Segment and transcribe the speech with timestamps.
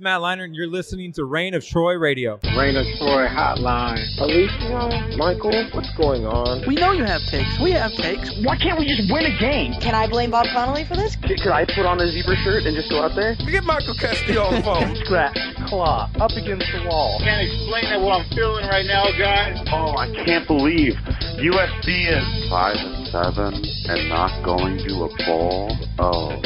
[0.00, 2.40] This is Matt Leinart, and you're listening to Reign of Troy Radio.
[2.56, 4.00] Reign of Troy Hotline.
[4.16, 6.64] Alicia, Michael, what's going on?
[6.66, 7.60] We know you have takes.
[7.60, 8.32] We have takes.
[8.42, 9.74] Why can't we just win a game?
[9.82, 11.16] Can I blame Bob Connolly for this?
[11.20, 13.36] Could I put on a zebra shirt and just go out there?
[13.44, 14.96] Get Michael Castillo on the phone.
[15.04, 15.36] Scratch,
[15.68, 17.20] claw, up against the wall.
[17.20, 19.60] Can't explain it what I'm feeling right now, guys.
[19.68, 20.96] Oh, I can't believe
[21.44, 23.52] USC is five and seven
[23.84, 25.76] and not going to a bowl.
[25.98, 26.40] Oh.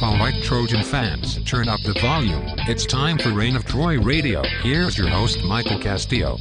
[0.00, 2.44] All right, Trojan fans, turn up the volume.
[2.68, 4.42] It's time for Reign of Troy Radio.
[4.62, 6.36] Here's your host, Michael Castillo.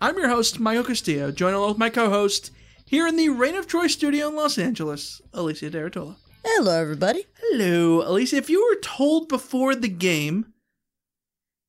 [0.00, 2.50] I'm your host, Michael Castillo, joined along with my co-host,
[2.84, 6.16] here in the Reign of Troy studio in Los Angeles, Alicia de Artola.
[6.44, 7.24] Hello, everybody.
[7.40, 8.36] Hello, Alicia.
[8.36, 10.52] If you were told before the game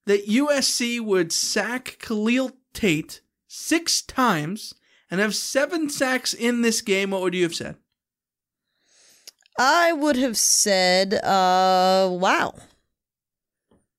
[0.05, 4.73] that USC would sack Khalil Tate six times
[5.09, 7.77] and have seven sacks in this game, what would you have said?
[9.57, 12.55] I would have said, uh, wow.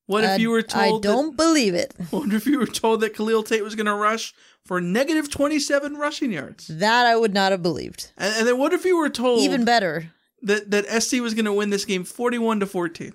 [0.06, 1.06] What if I- you were told?
[1.06, 1.94] I don't believe it.
[1.96, 4.34] That, what if you were told that Khalil Tate was going to rush
[4.66, 6.66] for negative twenty-seven rushing yards?
[6.68, 8.12] That I would not have believed.
[8.18, 10.10] And, and then what if you were told Even better.
[10.42, 13.14] that that SC was going to win this game forty-one to fourteen?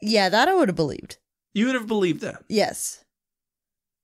[0.00, 1.18] Yeah, that I would have believed.
[1.54, 3.04] You would have believed that Yes.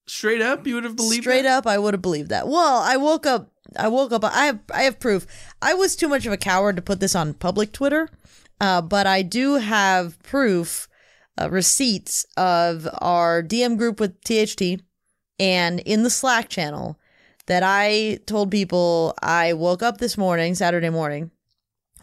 [0.06, 0.66] straight up.
[0.66, 1.58] You would have believed Straight that?
[1.58, 2.48] up, I would have believed that.
[2.48, 3.50] Well, I woke up.
[3.78, 4.24] I woke up.
[4.24, 4.60] I have.
[4.72, 5.26] I have proof.
[5.60, 8.08] I was too much of a coward to put this on public Twitter,
[8.60, 10.88] uh, but I do have proof,
[11.40, 14.82] uh, receipts of our DM group with THT,
[15.38, 16.98] and in the Slack channel
[17.46, 21.30] that I told people I woke up this morning, Saturday morning.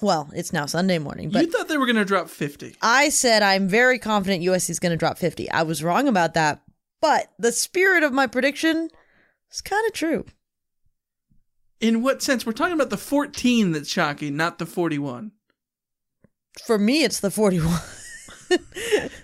[0.01, 2.75] Well, it's now Sunday morning, but you thought they were going to drop fifty.
[2.81, 5.49] I said I'm very confident USC is going to drop 50.
[5.51, 6.61] I was wrong about that,
[7.01, 8.89] but the spirit of my prediction
[9.51, 10.25] is kind of true.
[11.81, 12.45] In what sense?
[12.45, 15.31] We're talking about the fourteen that's shocking, not the forty-one.
[16.65, 17.79] For me, it's the 41.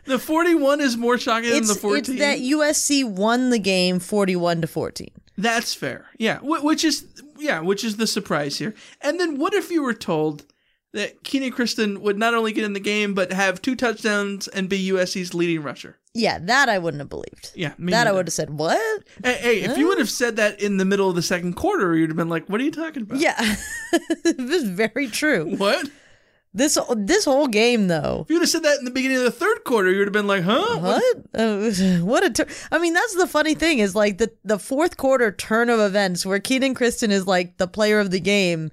[0.05, 1.97] The forty-one is more shocking It's, than the 14.
[1.97, 5.09] it's that USC won the game 41 to 14.
[5.37, 6.05] That's fair.
[6.17, 7.05] Yeah, which is
[7.37, 8.73] yeah, which is the surprise here.
[9.01, 10.45] And then what if you were told
[10.97, 14.67] that Kenan Christon would not only get in the game but have two touchdowns and
[14.67, 15.97] be USC's leading rusher?
[16.13, 17.51] Yeah, that I wouldn't have believed.
[17.55, 19.03] Yeah, me that I would have said, what?
[19.23, 21.95] Hey, hey, if you would have said that in the middle of the second quarter,
[21.95, 23.39] you'd have been like, "What are you talking about?" Yeah,
[24.23, 25.55] this is very true.
[25.57, 25.89] What?
[26.53, 28.21] This this whole game, though.
[28.23, 30.07] If you would have said that in the beginning of the third quarter, you would
[30.07, 30.79] have been like, "Huh?
[30.79, 31.17] What?
[31.35, 31.69] Uh,
[32.03, 32.47] what a turn!
[32.71, 36.25] I mean, that's the funny thing is like the the fourth quarter turn of events
[36.25, 38.71] where Kenan Christon is like the player of the game.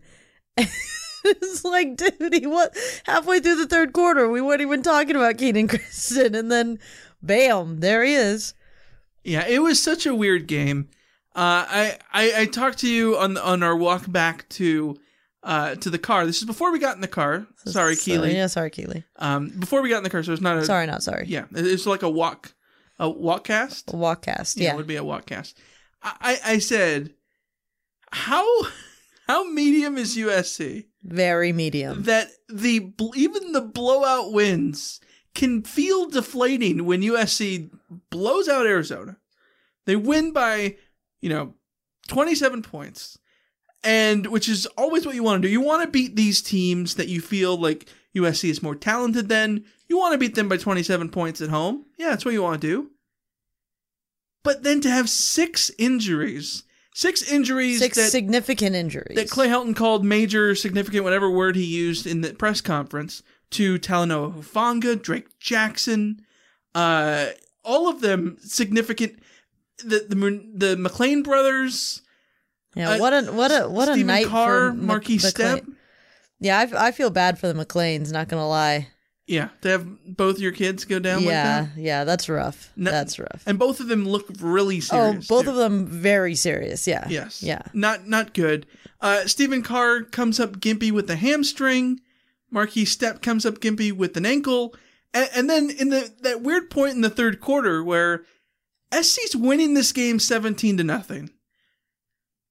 [1.25, 2.77] it's like, dude, he what?
[3.05, 6.79] Halfway through the third quarter, we weren't even talking about Kenan Christon, and then
[7.23, 8.55] bam, there he is.
[9.23, 10.89] Yeah, it was such a weird game.
[11.35, 14.97] Uh, I, I I talked to you on on our walk back to
[15.43, 16.27] uh, to the car.
[16.27, 17.47] This is before we got in the car.
[17.67, 18.35] Sorry, Keely.
[18.35, 19.05] Yeah, sorry, Keely.
[19.17, 21.25] Um, before we got in the car, so it's not a Sorry, not sorry.
[21.27, 22.55] Yeah, it's like a walk,
[22.99, 23.93] a walkcast.
[23.93, 24.57] A walkcast.
[24.59, 24.73] Yeah, Yeah.
[24.75, 25.55] it would be a walkcast.
[26.03, 27.15] I, I I said,
[28.13, 28.47] how
[29.27, 32.05] how medium is USC Very medium.
[32.05, 35.01] that the even the blowout wins
[35.35, 37.71] can feel deflating when USC
[38.11, 39.19] blows out Arizona.
[39.87, 40.77] They win by
[41.21, 41.55] you know
[42.09, 43.19] twenty seven points,
[43.83, 45.53] and which is always what you want to do.
[45.53, 47.87] You want to beat these teams that you feel like
[48.17, 49.65] USC is more talented than.
[49.89, 51.85] You want to beat them by 27 points at home.
[51.99, 52.91] Yeah, that's what you want to do.
[54.43, 56.65] But then to have six injuries,
[56.95, 59.17] six injuries Six that, significant injuries.
[59.17, 63.79] that Clay Helton called major, significant, whatever word he used in the press conference to
[63.79, 66.23] Talanoa Hufanga, Drake Jackson,
[66.75, 67.27] uh,
[67.63, 69.19] all of them significant.
[69.79, 72.01] The the the McLean brothers.
[72.75, 75.33] yeah, uh, what a what a what a Stephen night Carr, for Markese.
[75.33, 75.67] Stepp.
[76.41, 78.13] Yeah, I, I feel bad for the McLeans.
[78.13, 78.89] Not gonna lie.
[79.27, 81.81] Yeah, to have both your kids go down like yeah, that.
[81.81, 82.71] yeah, that's rough.
[82.77, 83.43] No- that's rough.
[83.47, 85.07] And both of them look really serious.
[85.07, 85.27] Oh, serious.
[85.29, 85.51] both too.
[85.51, 86.87] of them very serious.
[86.87, 87.07] Yeah.
[87.09, 87.43] Yes.
[87.43, 87.63] Yeah.
[87.73, 88.67] Not not good.
[89.01, 92.01] Uh, Stephen Carr comes up gimpy with a hamstring.
[92.53, 94.75] Markese Stepp comes up gimpy with an ankle.
[95.15, 98.25] And, and then in the that weird point in the third quarter where
[98.93, 101.31] SC's winning this game 17 to nothing.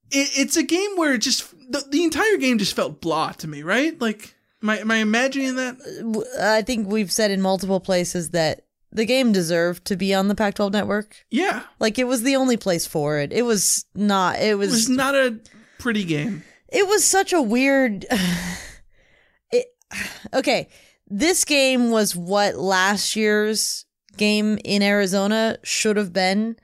[0.10, 3.48] It, it's a game where it just the, the entire game just felt blah to
[3.48, 4.00] me, right?
[4.02, 6.26] Like am I, am I imagining that?
[6.42, 8.62] I think we've said in multiple places that
[8.92, 11.18] the game deserved to be on the Pac-12 network.
[11.30, 11.64] Yeah.
[11.80, 13.34] Like it was the only place for it.
[13.34, 14.38] It was not.
[14.40, 14.72] It It was.
[14.72, 15.40] was not a
[15.80, 16.44] pretty game.
[16.70, 18.06] it was such a weird
[19.52, 19.66] it
[20.34, 20.70] okay
[21.08, 23.86] this game was what last year's
[24.18, 26.56] game in arizona should have been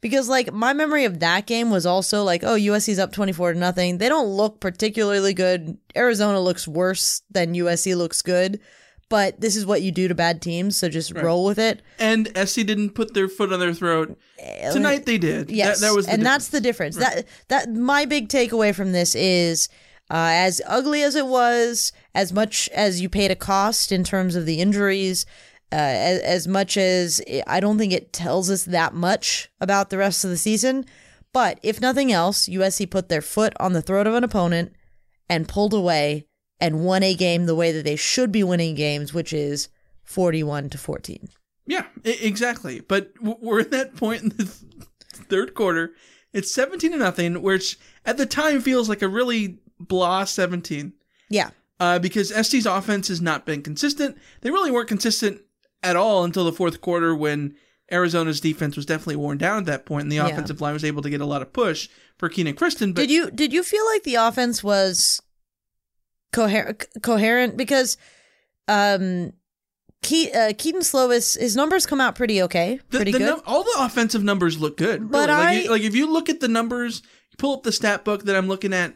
[0.00, 3.58] because like my memory of that game was also like oh usc's up 24 to
[3.58, 8.60] nothing they don't look particularly good arizona looks worse than usc looks good
[9.08, 11.24] but this is what you do to bad teams so just Right.
[11.24, 14.18] roll with it And SC didn't put their foot on their throat.
[14.72, 15.50] Tonight they did.
[15.50, 16.24] Yes, That, that was and difference.
[16.34, 16.96] that's the difference.
[16.96, 19.68] That that my big takeaway from this is,
[20.10, 24.36] uh, as ugly as it was, as much as you paid a cost in terms
[24.36, 25.24] of the injuries,
[25.70, 29.98] uh, as, as much as I don't think it tells us that much about the
[29.98, 30.84] rest of the season.
[31.32, 34.72] But if nothing else, USC put their foot on the throat of an opponent
[35.28, 36.26] and pulled away
[36.58, 39.68] and won a game the way that they should be winning games, which is
[40.04, 41.28] forty-one to fourteen.
[41.66, 42.80] Yeah, exactly.
[42.80, 44.82] But we're at that point in the th-
[45.28, 45.92] third quarter.
[46.32, 50.94] It's 17 to nothing, which at the time feels like a really blah 17.
[51.28, 51.50] Yeah.
[51.78, 54.16] Uh, because SC's offense has not been consistent.
[54.40, 55.42] They really weren't consistent
[55.82, 57.54] at all until the fourth quarter when
[57.90, 60.26] Arizona's defense was definitely worn down at that point, and the Yeah.
[60.28, 61.88] offensive line was able to get a lot of push
[62.18, 62.92] for Kenan Christon.
[62.94, 65.20] But did you did you feel like the offense was
[66.32, 67.96] coherent coherent because
[68.68, 69.32] um
[70.02, 73.64] Ke- uh, Kedon Slovis his numbers come out pretty okay pretty the good num- all
[73.64, 75.10] the offensive numbers look good.
[75.10, 77.02] But like, I- you- like if you look at the numbers,
[77.36, 78.94] pull up the stat book that I'm looking at.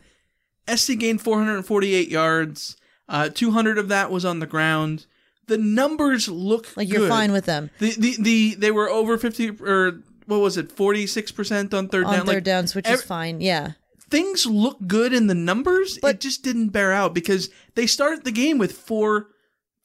[0.68, 2.76] SC gained 448 yards.
[3.08, 5.06] Uh, 200 of that was on the ground.
[5.48, 7.10] The numbers look like you're good.
[7.10, 11.32] fine with them the, the the they were over 50 or what was it 46
[11.32, 12.26] percent on third on down.
[12.26, 13.72] third Like, downs which is fine yeah
[14.10, 15.98] Things look good in the numbers.
[16.02, 19.28] it just didn't bear out because they started the game with four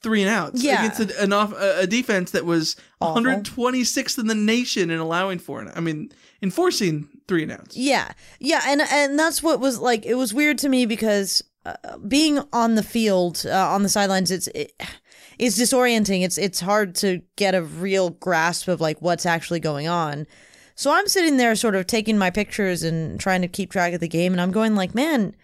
[0.02, 0.84] three and outs Yeah.
[0.84, 3.22] against a, an off, a, defense that was Awful.
[3.22, 6.10] 126th in the nation in allowing four and I mean
[6.42, 7.76] enforcing three and outs.
[7.76, 11.74] yeah yeah and and that's what was like it was weird to me because uh,
[12.06, 14.72] being on the field uh, on the sidelines it's it,
[15.38, 19.88] it's disorienting it's it's hard to get a real grasp of like what's actually going
[19.88, 20.26] on
[20.74, 24.00] so i'm sitting there sort of taking my pictures and trying to keep track of
[24.00, 25.34] the game and i'm going like man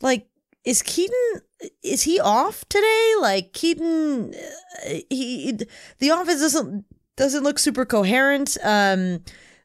[0.00, 0.26] like
[0.64, 1.40] is kedon
[1.82, 5.58] is he off today like kedon uh, he
[5.98, 6.84] the offense doesn't
[7.16, 9.20] doesn't look super coherent um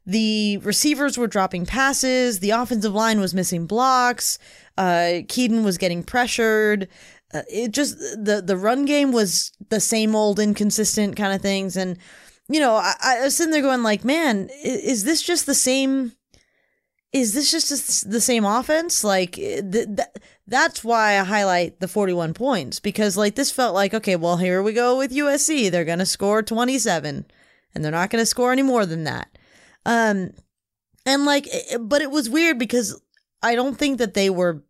[0.07, 2.39] the receivers were dropping passes.
[2.39, 4.39] The offensive line was missing blocks.
[4.77, 6.87] Uh, Kedon was getting pressured.
[7.37, 11.77] Uh, it just the the run game was the same old inconsistent kind of things.
[11.77, 11.97] And
[12.49, 16.13] you know, I, I was sitting there going like, man, is this just the same?
[17.13, 19.03] Is this just the same offense?
[19.03, 20.15] Like th- th-
[20.47, 24.63] that's why I highlight the 41 points because like this felt like okay, well here
[24.63, 25.69] we go with USC.
[25.69, 27.25] They're gonna score 27,
[27.73, 29.37] and they're not gonna score any more than that.
[29.85, 30.31] Um,
[31.05, 31.47] and like,
[31.79, 32.99] but it was weird because
[33.41, 34.63] I don't think that they were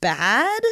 [0.00, 0.62] bad.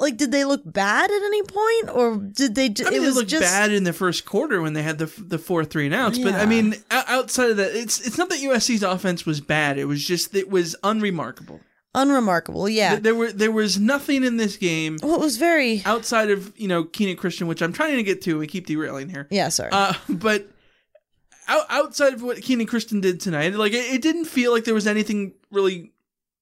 [0.00, 3.00] Like did they look bad at any point or did they ju- I mean, it
[3.02, 5.64] they was looked just bad in the first quarter when they had the the four
[5.64, 6.18] three and outs.
[6.18, 9.78] But I mean, outside of that, it's it's not that USC's offense was bad.
[9.78, 11.60] It was just it was unremarkable.
[11.94, 12.68] unremarkable.
[12.68, 12.90] Yeah.
[12.92, 14.98] Th- There were there was nothing in this game.
[15.02, 18.22] Well, it was very outside of you know Kenan Christon, which I'm trying to get
[18.22, 18.38] to.
[18.38, 19.26] We keep derailing here.
[19.30, 19.70] Yeah, sorry.
[19.72, 20.48] Uh, but
[21.48, 24.74] out, outside of what Kenan Christon did tonight, like it, it didn't feel like there
[24.74, 25.92] was anything really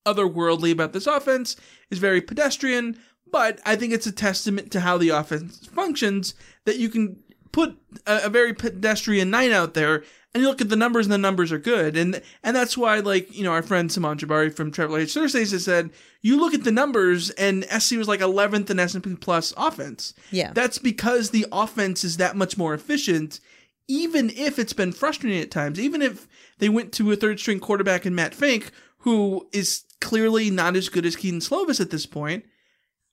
[0.07, 1.57] otherworldly about this offense.
[1.91, 2.99] It's very pedestrian,
[3.31, 7.19] but I think it's a testament to how the offense functions that you can
[7.53, 10.05] put a, a very pedestrian night out there
[10.35, 11.97] and you look at the numbers and the numbers are good.
[11.97, 15.53] And and that's why like, you know, our friend Simon Jabari from Travel H Thursdays
[15.53, 19.55] has said, you look at the numbers and SC was like 11th in S&P plus
[19.57, 20.15] offense.
[20.31, 20.53] Yeah.
[20.53, 23.41] That's because the offense is that much more efficient
[23.89, 27.59] even if it's been frustrating at times, even if they went to a third string
[27.59, 32.05] quarterback in Matt Fink, who is clearly not as good as Kedon Slovis at this
[32.05, 32.45] point,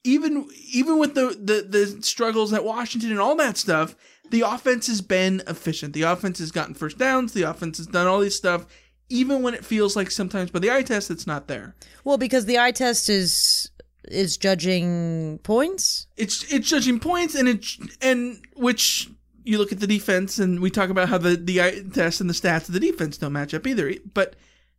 [0.05, 3.95] even even with the, the the struggles at Washington and all that stuff,
[4.29, 5.93] the offense has been efficient.
[5.93, 7.33] The offense has gotten first downs.
[7.33, 8.65] The offense has done all these stuff,
[9.09, 11.75] even when it feels like sometimes by the eye test it's not there.
[12.03, 13.71] well because the eye test is
[14.07, 16.07] is judging points.
[16.15, 17.65] It's it's judging points and it
[18.01, 19.09] and which
[19.43, 22.29] you look at the defense and we talk about how the the eye test and
[22.29, 23.91] the stats of the defense don't match up either.
[24.13, 24.35] But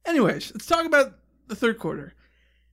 [0.06, 1.14] anyways, let's talk about
[1.48, 2.14] the third quarter.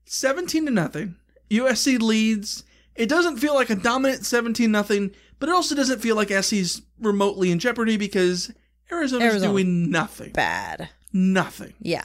[0.05, 1.15] 17 to nothing.
[1.59, 2.63] USC leads.
[2.95, 6.81] It doesn't feel like a dominant 17 nothing, but it also doesn't feel like SC's
[6.99, 8.51] remotely in jeopardy because
[8.91, 9.51] Arizona's Arizona.
[9.51, 10.31] doing nothing.
[10.31, 10.89] Bad.
[11.11, 11.73] Nothing.
[11.79, 12.03] Yeah.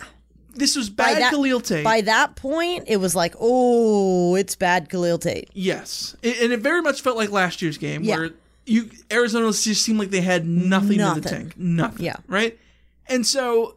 [0.55, 1.85] This was By bad that, Khalil Tate.
[1.85, 5.49] by that point, it was like, oh, it's bad Khalil Tate.
[5.53, 8.17] Yes, It- and it very much felt like last year's game Yeah.
[8.17, 8.31] where
[8.67, 12.05] you Arizona just seemed like they had nothing, in the tank, nothing.
[12.07, 12.17] Yeah.
[12.27, 12.59] right.
[13.07, 13.77] And so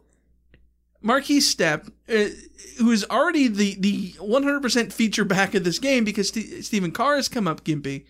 [1.04, 2.30] Markese Stepp, uh,
[2.78, 7.16] who is already the the 100% feature back of this game because St- Stephen Carr
[7.16, 8.06] has come up gimpy.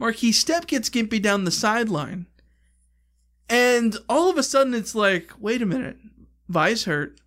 [0.00, 2.26] Markese Stepp gets gimpy down the sideline,
[3.48, 5.96] and all of a sudden it's like, wait a minute,
[6.48, 7.20] Vi's hurt,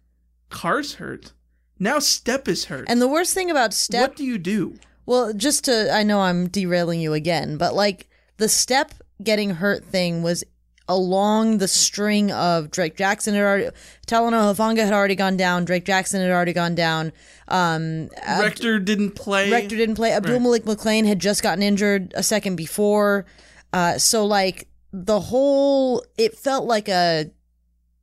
[0.49, 1.31] Carr's hurt,
[1.79, 2.85] now Stepp is hurt.
[2.87, 4.77] And the worst thing about Stepp what do you do?
[5.05, 8.93] Well, just to, I know I'm derailing you again, but like the step
[9.23, 10.43] getting hurt thing was
[10.89, 13.69] along the string of Drake Jackson had already,
[14.07, 17.11] Hufanga had already gone down, Drake Jackson had already gone down.
[17.47, 19.51] Um, Ab- Rector didn't play.
[19.51, 20.11] Rector didn't play.
[20.13, 20.41] Abdul Right.
[20.41, 23.25] Malik McLean had just gotten injured a second before.
[23.73, 27.31] Uh, so like the whole, it felt like a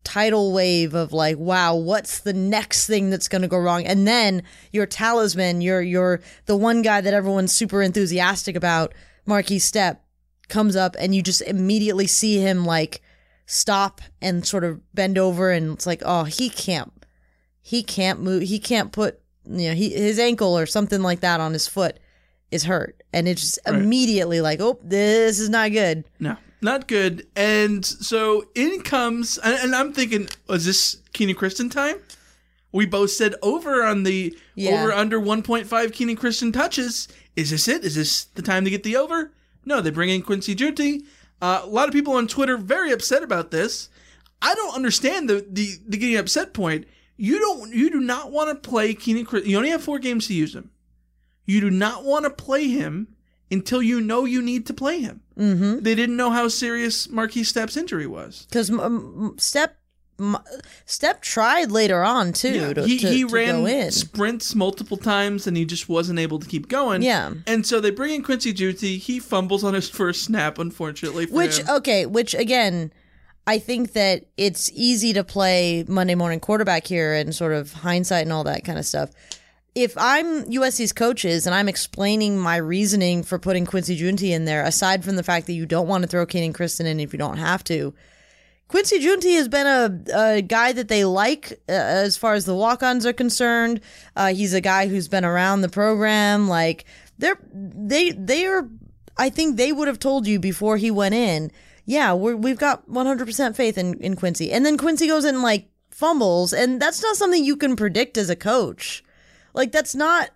[0.04, 3.84] tidal wave of like, wow, what's the next thing that's going to go wrong?
[3.86, 8.92] And then your talisman, your your the one guy that everyone's super enthusiastic about,
[9.26, 9.98] Markese Stepp,
[10.48, 13.00] comes up and you just immediately see him like
[13.46, 16.92] stop and sort of bend over and it's like, oh, he can't
[17.60, 21.40] he can't move he can't put you know he, his ankle or something like that
[21.40, 21.98] on his foot
[22.50, 23.76] is hurt and it's just Right.
[23.80, 27.26] immediately like oh this is not good No, not good.
[27.36, 31.96] And so in comes, and, and I'm thinking, was this Kenan Christon time?
[32.72, 34.82] We both said over on the Yeah.
[34.82, 37.08] over under 1.5 Kenan Christon touches.
[37.36, 37.84] Is this it?
[37.84, 39.32] Is this the time to get the over?
[39.64, 41.04] No, they bring in Quincy Jountti.
[41.42, 43.88] Uh, a lot of people on Twitter very upset about this.
[44.40, 46.86] I don't understand the the, the getting upset point.
[47.16, 49.26] You don't you do not want to play Kenan.
[49.44, 50.70] You only have four games to use him.
[51.46, 53.08] You do not want to play him
[53.50, 55.20] until you know you need to play him.
[55.38, 58.46] mm-hmm They didn't know how serious Markese Stepp's injury was.
[58.48, 59.76] because um, step
[60.84, 65.46] step tried later on too Yeah, to, he to, he to ran sprints multiple times
[65.46, 67.02] and he just wasn't able to keep going.
[67.02, 67.32] Yeah.
[67.46, 68.98] And so they bring in Quincy Jountti.
[68.98, 71.26] He fumbles on his first snap, unfortunately.
[71.26, 71.68] For which him.
[71.68, 72.92] okay which again
[73.46, 78.22] i think that it's easy to play monday morning quarterback here and sort of hindsight
[78.22, 79.10] and all that kind of stuff
[79.74, 84.64] if i'm usc's coaches and i'm explaining my reasoning for putting quincy junti in there
[84.64, 87.18] aside from the fact that you don't want to throw kenan christon in if you
[87.18, 87.92] don't have to
[88.68, 92.54] Quincy Jountti has been a, a guy that they like uh, as far as the
[92.54, 93.80] walk-ons are concerned.
[94.16, 96.48] Uh, he's a guy who's been around the program.
[96.48, 96.84] Like
[97.18, 98.68] they're they they are.
[99.16, 101.52] I think they would have told you before he went in.
[101.86, 104.50] Yeah, we're, we've got 100% faith in, in Quincy.
[104.50, 108.30] And then Quincy goes in like fumbles, and that's not something you can predict as
[108.30, 109.04] a coach.
[109.52, 110.30] Like that's not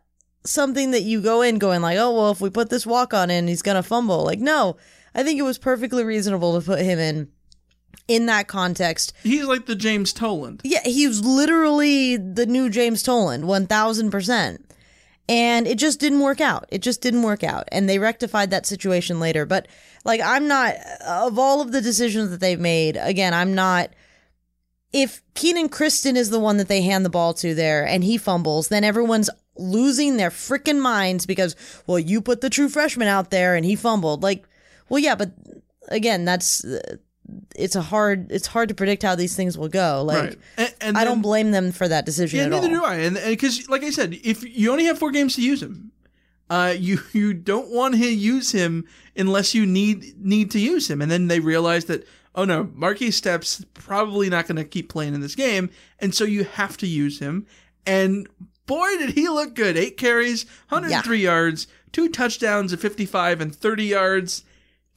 [0.45, 3.31] something that you go in going like, oh well, if we put this walk on
[3.31, 4.25] in, he's gonna fumble.
[4.25, 4.77] Like no,
[5.15, 7.33] I think it was perfectly reasonable to put him in
[8.07, 9.13] in that context.
[9.23, 10.63] He's like the James Toland.
[10.65, 14.59] Yeah, he was literally the new James Toland, 1000%.
[15.31, 16.65] And it just didn't work out.
[16.71, 17.69] It just didn't work out.
[17.71, 19.45] And they rectified that situation later.
[19.45, 19.69] But,
[20.03, 20.77] like, I'm not,
[21.07, 23.91] of all of the decisions that they've made, again, I'm not.
[24.91, 28.17] If Kenan Christon is the one that they hand the ball to there and he
[28.17, 31.55] fumbles, then everyone's losing their freaking minds because,
[31.87, 34.23] well, you put the true freshman out there and he fumbled.
[34.23, 34.49] Like,
[34.89, 35.33] well, yeah, but
[35.89, 36.65] again, that's
[37.55, 40.03] it's a hard it's hard to predict how these things will go.
[40.07, 40.39] Like, Right.
[40.57, 42.81] And- and I then- don't blame them for that decision Yeah, at neither all.
[42.81, 42.95] do I.
[42.97, 45.93] And because, like I said, if you only have four games to use him,
[46.51, 51.03] uh, you you don't want to use him unless you need need to use him.
[51.03, 55.15] And then they realize that oh no, Markese Steps probably not going to keep playing
[55.15, 57.47] in this game, and so you have to use him.
[57.85, 58.29] And
[58.67, 59.77] boy, did he look good!
[59.77, 64.45] Eight carries, 103 yards, two touchdowns at 55 and 30 yards.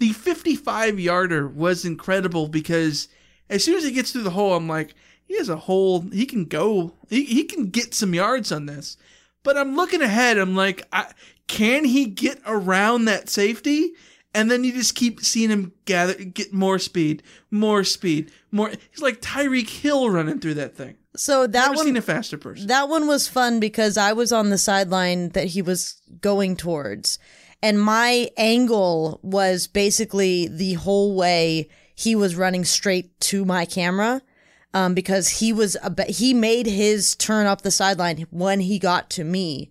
[0.01, 3.07] The 55 yarder was incredible because
[3.51, 6.01] as soon as he gets through the hole, I'm like, he has a hole.
[6.11, 6.93] He can go.
[7.07, 8.97] He, he can get some yards on this.
[9.43, 10.39] But I'm looking ahead.
[10.39, 11.11] I'm like, I,
[11.45, 13.91] can he get around that safety?
[14.33, 18.69] And then you just keep seeing him gather, get more speed, more speed, more.
[18.69, 20.95] He's like Tyreek Hill running through that thing.
[21.15, 22.65] So that Never one, seen a faster person.
[22.65, 27.19] That one was fun because I was on the sideline that he was going towards.
[27.63, 34.21] And my angle was basically the whole way he was running straight to my camera.
[34.73, 39.09] Um, because he was, a, he made his turn up the sideline when he got
[39.11, 39.69] to me.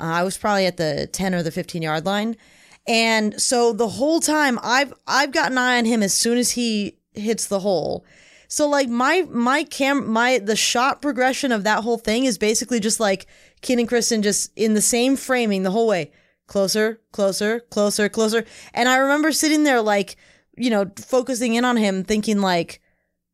[0.00, 2.36] Uh, I was probably at the 10 or the 15 yard line.
[2.84, 6.50] And so the whole time I've, I've got an eye on him as soon as
[6.52, 8.04] he hits the hole.
[8.48, 12.80] So like my my cam my the shot progression of that whole thing is basically
[12.80, 13.26] just like
[13.60, 16.10] Kenan Christon just in the same framing the whole way.
[16.50, 18.44] Closer, closer, closer, closer.
[18.74, 20.16] And I remember sitting there like,
[20.56, 22.80] you know, focusing in on him thinking like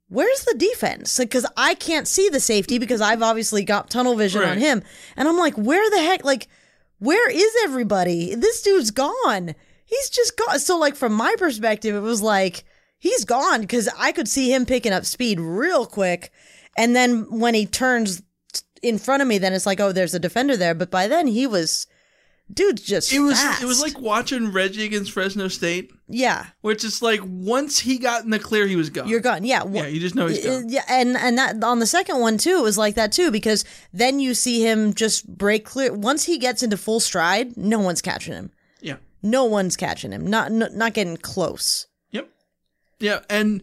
[0.09, 1.19] Where's the defense?
[1.19, 4.85] Like, cause I can't see the safety because I've obviously got tunnel vision on him.
[5.17, 6.25] And I'm like, where the heck?
[6.25, 6.47] Like,
[6.99, 8.35] where is everybody?
[8.35, 9.55] This dude's gone.
[9.85, 10.61] He's just gone.
[10.61, 12.65] So, like, from my perspective, it was like,
[12.99, 16.31] he's gone because I could see him picking up speed real quick.
[16.77, 18.23] And then when he turns
[18.83, 20.75] in front of me, then it's like, oh, there's a defender there.
[20.75, 21.89] But by then he was,
[22.53, 23.63] dude's just It was fast.
[23.63, 28.25] it was like watching Reggie against Fresno State, yeah, which is like once he got
[28.25, 29.09] in the clear, he was gone.
[29.09, 29.45] you're gone.
[29.45, 30.69] Yeah, yeah, you just know he's gone.
[30.69, 33.65] Yeah, and and that on the second one too, it was like that too because
[33.93, 35.93] then you see him just break clear.
[35.93, 38.51] Once he gets into full stride, no one's catching him.
[38.81, 38.97] Yeah.
[39.23, 40.27] No one's catching him.
[40.27, 41.87] Not not getting close.
[42.13, 42.29] Yep.
[43.01, 43.63] Yeah, and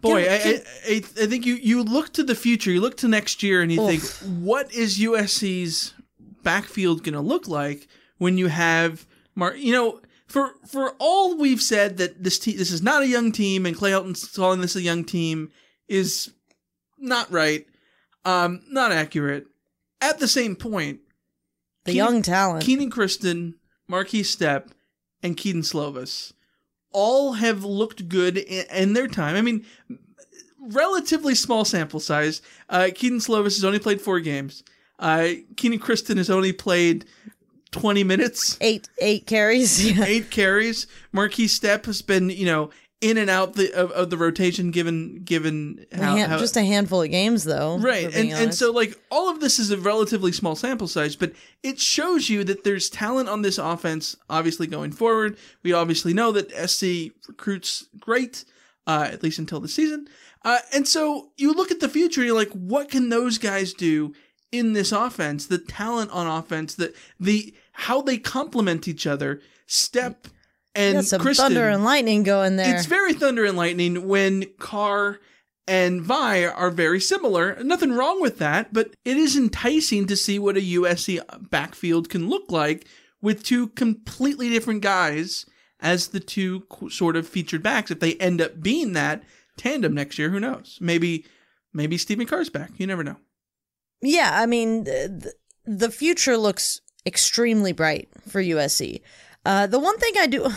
[0.00, 2.80] boy, Can- I, can- I, I I think you you look to the future, you
[2.80, 3.88] look to next year, and you Oof.
[4.02, 5.92] think, what is USC's
[6.42, 9.54] backfield going to look like when you have Mar?
[9.56, 13.32] You know, for for all we've said that this te- this is not a young
[13.32, 15.50] team, and Clay Helton's calling this a young team
[15.88, 16.32] is
[16.98, 17.66] not right,
[18.24, 19.46] um, not accurate.
[20.00, 21.00] At the same point,
[21.84, 22.64] The young talent.
[22.64, 23.54] Kenan Christon,
[23.90, 24.68] Markese Stepp,
[25.22, 26.32] and Kedon Slovis
[26.92, 29.36] all have looked good in, in their time.
[29.36, 29.64] I mean,
[30.60, 32.42] relatively small sample size.
[32.68, 34.62] Uh, Kedon Slovis has only played four games.
[34.98, 37.04] Uh, Kenan Christon has only played
[37.70, 38.56] 20 minutes.
[38.60, 39.84] Eight eight carries.
[39.96, 40.04] Yeah.
[40.04, 40.86] Eight carries.
[41.14, 45.22] Markese Stepp has been, you know, in and out the, of, of the rotation given
[45.22, 47.78] given A how, hand- how just a handful of games though.
[47.78, 48.06] Right.
[48.06, 48.58] for being And and honest.
[48.58, 51.32] so like all of this is a relatively small sample size, but
[51.62, 55.36] it shows you that there's talent on this offense obviously going forward.
[55.62, 58.44] We obviously know that SC recruits great,
[58.88, 60.08] uh, at least until the season.
[60.44, 64.12] Uh, and so you look at the future you're like, what can those guys do
[64.52, 65.46] in this offense?
[65.46, 69.40] The talent on offense, the the how they complement each other.
[69.66, 70.16] Stepp
[70.74, 72.74] and some Christon, thunder and lightning going there.
[72.74, 75.18] it's very thunder and lightning when Carr
[75.66, 77.62] and Vi are very similar.
[77.62, 82.28] Nothing wrong with that, but it is enticing to see what a USC backfield can
[82.28, 82.86] look like
[83.20, 85.44] with two completely different guys
[85.80, 87.90] as the two sort of featured backs.
[87.90, 89.22] If they end up being that
[89.56, 90.78] tandem next year, who knows?
[90.80, 91.26] Maybe
[91.72, 92.70] maybe Stephen Carr's back.
[92.78, 93.16] You never know.
[94.00, 99.02] Yeah, I mean, the, future looks extremely bright for USC.
[99.44, 100.48] Uh, the one thing I do,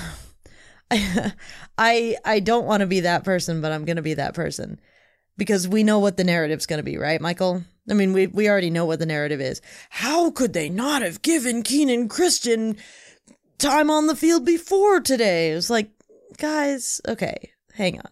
[1.77, 4.79] I I don't want to be that person, but I'm going to be that person
[5.37, 7.63] because we know what the narrative's going to be, right, Michael?
[7.89, 9.61] I mean, we we already know what the narrative is.
[9.89, 12.77] How could they not have given Kenan Christon
[13.57, 15.51] time on the field before today?
[15.51, 15.89] It was like,
[16.37, 18.11] guys, okay, hang on.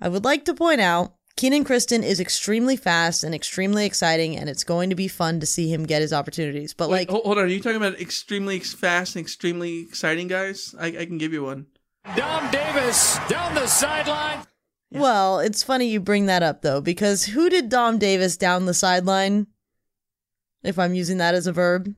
[0.00, 4.48] I would like to point out Kenan Christon is extremely fast and extremely exciting, and
[4.48, 6.72] it's going to be fun to see him get his opportunities.
[6.72, 7.44] But Wait, like, hold, hold on.
[7.44, 10.74] Are you talking about extremely fast and extremely exciting guys?
[10.78, 11.66] I, I can give you one.
[12.16, 14.46] Dom Davis down the sideline.
[14.92, 18.74] well, it's funny you bring that up though, because who did Dom Davis down the
[18.74, 19.48] sideline?
[20.62, 21.94] If I'm using that as a verb,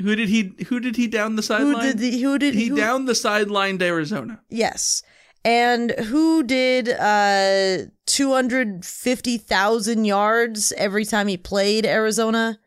[0.00, 0.54] Who did he?
[0.68, 1.82] Who did he down the who sideline?
[1.86, 4.40] did the, who did he who, down the sideline to Arizona?
[4.50, 5.02] Yes.
[5.44, 12.58] And who did uh 250,000 yards every time he played Arizona?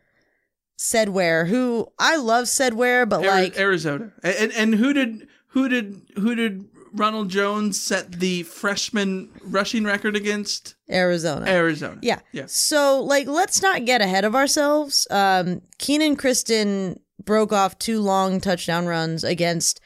[0.78, 4.12] Sedware, who I love Sedware, but Ari- like Arizona.
[4.24, 9.86] And, and and who did who did who did Ronald Jones set the freshman rushing
[9.86, 10.76] record against?
[10.90, 11.48] Arizona.
[11.48, 11.98] Arizona.
[12.04, 12.20] Yeah.
[12.32, 12.46] Yeah.
[12.46, 15.08] So like let's not get ahead of ourselves.
[15.10, 19.82] Um Kenan Christon broke off two long touchdown runs against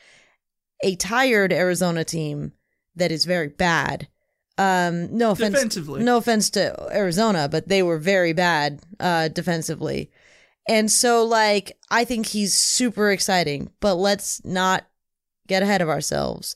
[0.84, 2.52] a tired Arizona team
[2.96, 4.08] that is very bad.
[4.58, 6.04] Um no offense Defensively.
[6.04, 10.12] No offense to Arizona, but they were very bad uh defensively.
[10.68, 14.86] And so like I think he's super exciting, but let's not
[15.48, 16.56] get ahead of ourselves.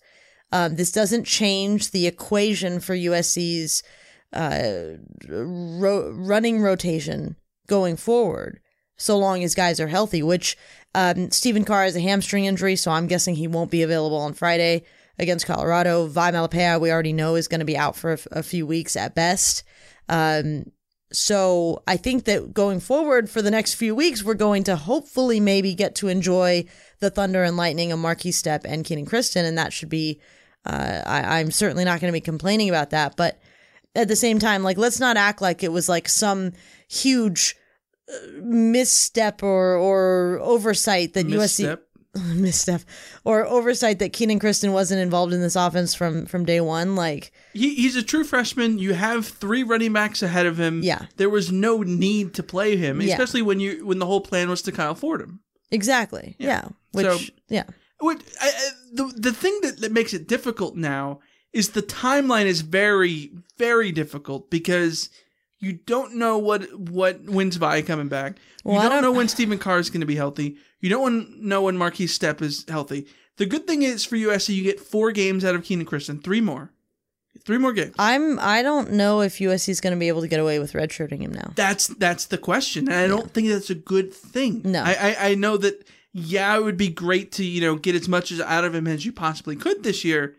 [0.52, 3.84] Um, this doesn't change the equation for USC's
[4.32, 7.36] uh, ro- running rotation
[7.68, 8.60] going forward,
[8.96, 10.22] so long as guys are healthy.
[10.24, 10.58] Which
[10.94, 14.34] um, Stephen Carr has a hamstring injury, so I'm guessing he won't be available on
[14.34, 14.84] Friday
[15.18, 16.08] against Colorado.
[16.08, 19.16] Vi Malepeai, we already know, is going to be out for a, few weeks at
[19.16, 19.64] best.
[20.10, 20.72] Um,
[21.12, 25.40] so I think that going forward for the next few weeks, we're going to hopefully
[25.40, 26.66] maybe get to enjoy
[27.00, 30.20] the thunder and lightning of Markese Stepp and Kenan Christon, and that should be.
[30.66, 33.40] Uh, I, I'm certainly not going to be complaining about that, but
[33.96, 36.54] at the same time, like let's not act like it was like some
[36.88, 37.56] huge
[38.10, 41.80] uh, misstep or or oversight that Misstep.
[41.80, 41.95] USC
[42.36, 42.82] misstep
[43.24, 46.96] or oversight that Kenan Christon wasn't involved in this offense from from day one.
[46.96, 48.80] Like He, he's a true freshman.
[48.80, 50.82] You have three running backs ahead of him.
[50.84, 51.06] Yeah.
[51.18, 53.14] There was no need to play him, Yeah.
[53.14, 55.42] especially when you when the whole plan was to Kyle Fordham.
[55.72, 56.70] exactly, yeah.
[56.92, 57.64] Which So- yeah.
[58.00, 61.20] What I, I, the the thing that, that makes it difficult now
[61.54, 65.10] is the timeline is very very difficult because
[65.66, 68.38] you don't know what what when's Vi coming back.
[68.64, 70.58] Well, you don't, don't- know when Stephen Carr is going to be healthy.
[70.80, 73.08] You don't know when Markese Stepp is healthy.
[73.38, 76.40] The good thing is for USC, you get four games out of Kenan Christon, three
[76.42, 76.72] more,
[77.46, 77.96] three more games.
[78.00, 80.74] I'm I don't know if USC is going to be able to get away with
[80.74, 81.52] redshirting him now.
[81.56, 84.62] That's that's the question, and I don't think that's a good thing.
[84.64, 84.84] No.
[84.84, 85.88] I, I I know that.
[86.18, 88.88] Yeah, it would be great to you know get as much as out of him
[88.88, 90.38] as you possibly could this year,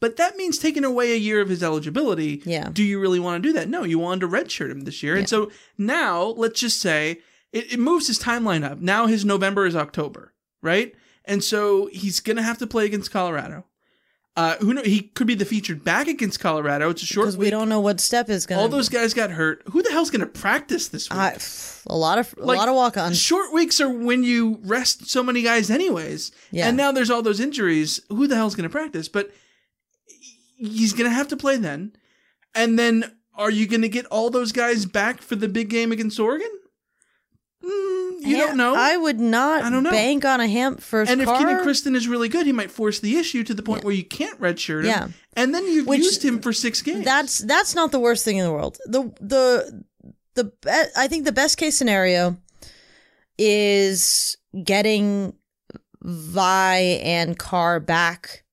[0.00, 2.42] but that means taking away a year of his eligibility.
[2.44, 2.68] Yeah.
[2.72, 3.68] Do you really want to do that?
[3.68, 7.20] No, you wanted to redshirt him this year, and so now let's just say
[7.52, 8.78] it, it moves his timeline up.
[8.80, 10.32] Now his November is October,
[10.62, 10.94] right?
[11.24, 13.64] And so he's gonna have to play against Colorado.
[14.38, 14.82] Uh, who know?
[14.82, 16.90] He could be the featured back against Colorado.
[16.90, 17.32] It's a short week.
[17.32, 18.58] Because we don't know what step is going.
[18.58, 19.62] To All those guys got hurt.
[19.70, 21.18] Who the hell's going to practice this week?
[21.18, 21.38] I,
[21.86, 23.18] a lot of a Like, lot of walk ons.
[23.18, 26.32] Short weeks are when you rest so many guys, anyways.
[26.50, 26.68] Yeah.
[26.68, 27.98] And now there's all those injuries.
[28.10, 29.08] Who the hell's going to practice?
[29.08, 29.30] But
[30.56, 31.92] he's going to have to play then.
[32.54, 35.92] And then are you going to get all those guys back for the big game
[35.92, 36.50] against Oregon?
[37.64, 38.74] Mm, you don't know.
[38.76, 39.90] I would not I don't know.
[39.90, 41.38] bank on a hemp first and if car.
[41.38, 44.04] Kenan Christon is really good, he might force the issue to the point where you
[44.04, 44.86] can't redshirt him.
[44.86, 45.08] Yeah.
[45.34, 47.04] And then you've Which- used him for six games.
[47.04, 48.78] That's that's not the worst thing in the world.
[48.86, 49.84] The the
[50.34, 52.36] the be- I think the best case scenario
[53.38, 55.34] is getting
[56.02, 58.44] Vi and Carr back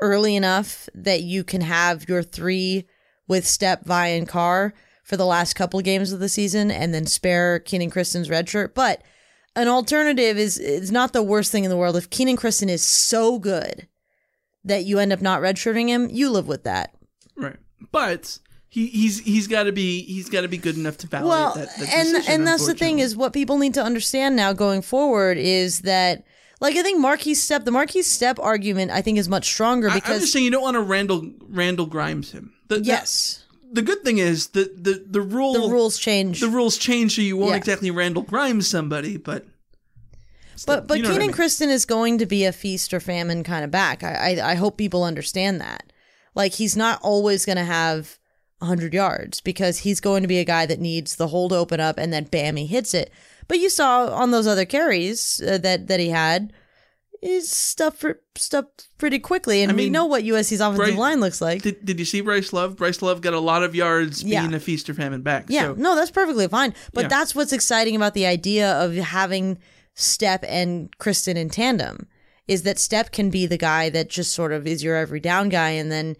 [0.00, 2.86] early enough that you can have your three
[3.28, 7.06] with Stepp, Vi, and Carr for the last couple games of the season, and then
[7.06, 8.74] spare Kenan Christon's red shirt.
[8.74, 9.02] But
[9.56, 11.96] an alternative is it's not the worst thing in the world.
[11.96, 13.88] If Kenan Christon is so good
[14.64, 16.94] that you end up not redshirting him, you live with that.
[17.36, 17.56] Right.
[17.92, 21.30] But he, he's he's got to be he's got to be good enough to validate
[21.30, 24.36] well, that, that and decision, and that's the thing is what people need to understand
[24.36, 26.24] now going forward is that
[26.60, 29.94] like I think Markese Stepp the Markese Stepp argument I think is much stronger I,
[29.94, 32.52] I'm because just saying you don't want to Randall Randall Grimes him.
[32.68, 36.48] The, the- yes The, good thing is the the the rule the rules change the
[36.48, 37.56] rules change so you won't Yeah.
[37.56, 39.46] exactly Randall Grimes somebody, but
[40.66, 41.36] but but you know what I Kenan mean.
[41.36, 44.54] Christon is going to be a feast or famine kind of back I I, I
[44.56, 45.92] hope people understand that
[46.34, 48.18] like he's not always going to have
[48.60, 51.80] 100 yards because he's going to be a guy that needs the hole to open
[51.80, 53.10] up and then bam he hits it
[53.48, 56.52] but you saw on those other carries uh, that that he had
[57.22, 58.64] is stuff for stuff
[58.96, 61.84] pretty quickly and I we mean, know what USC's offensive Bryce- line looks like did,
[61.84, 62.76] did you see Bryce Love?
[62.76, 64.40] Bryce Love got a lot of yards Yeah.
[64.42, 65.44] being a feast or famine back.
[65.48, 66.72] Yeah, so, no, that's perfectly fine.
[66.94, 67.08] But Yeah.
[67.08, 69.58] that's what's exciting about the idea of having
[69.94, 72.06] Stepp and Christon in tandem
[72.48, 75.50] is that Stepp can be the guy that just sort of is your every down
[75.50, 76.16] guy, and then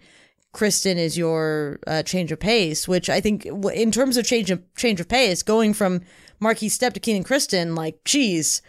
[0.53, 2.87] Christon is your uh, change of pace.
[2.87, 6.01] Which I think, in terms of change of change of pace, going from
[6.41, 8.61] Markese Stepp to Kenan Christon, like, geez,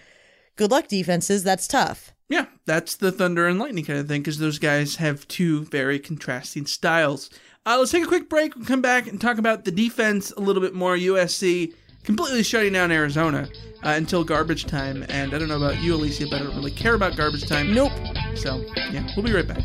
[0.57, 1.45] good luck defenses.
[1.45, 2.13] That's tough.
[2.29, 5.99] Yeah, that's the thunder and lightning kind of thing because those guys have two very
[5.99, 7.29] contrasting styles.
[7.67, 8.57] Uh, let's take a quick break.
[8.57, 10.97] We'll come back and talk about the defense a little bit more.
[10.97, 13.49] USC completely shutting down Arizona
[13.85, 15.05] uh, until garbage time.
[15.09, 17.75] And I don't know about you, Alicia, but I don't really care about garbage time.
[17.75, 17.93] Nope.
[18.35, 19.63] So, yeah, we'll be right back.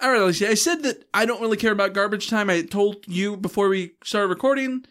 [0.00, 0.48] Right, Alicia.
[0.48, 2.50] I said that I don't really care about garbage time.
[2.50, 4.84] I told you before we started recording.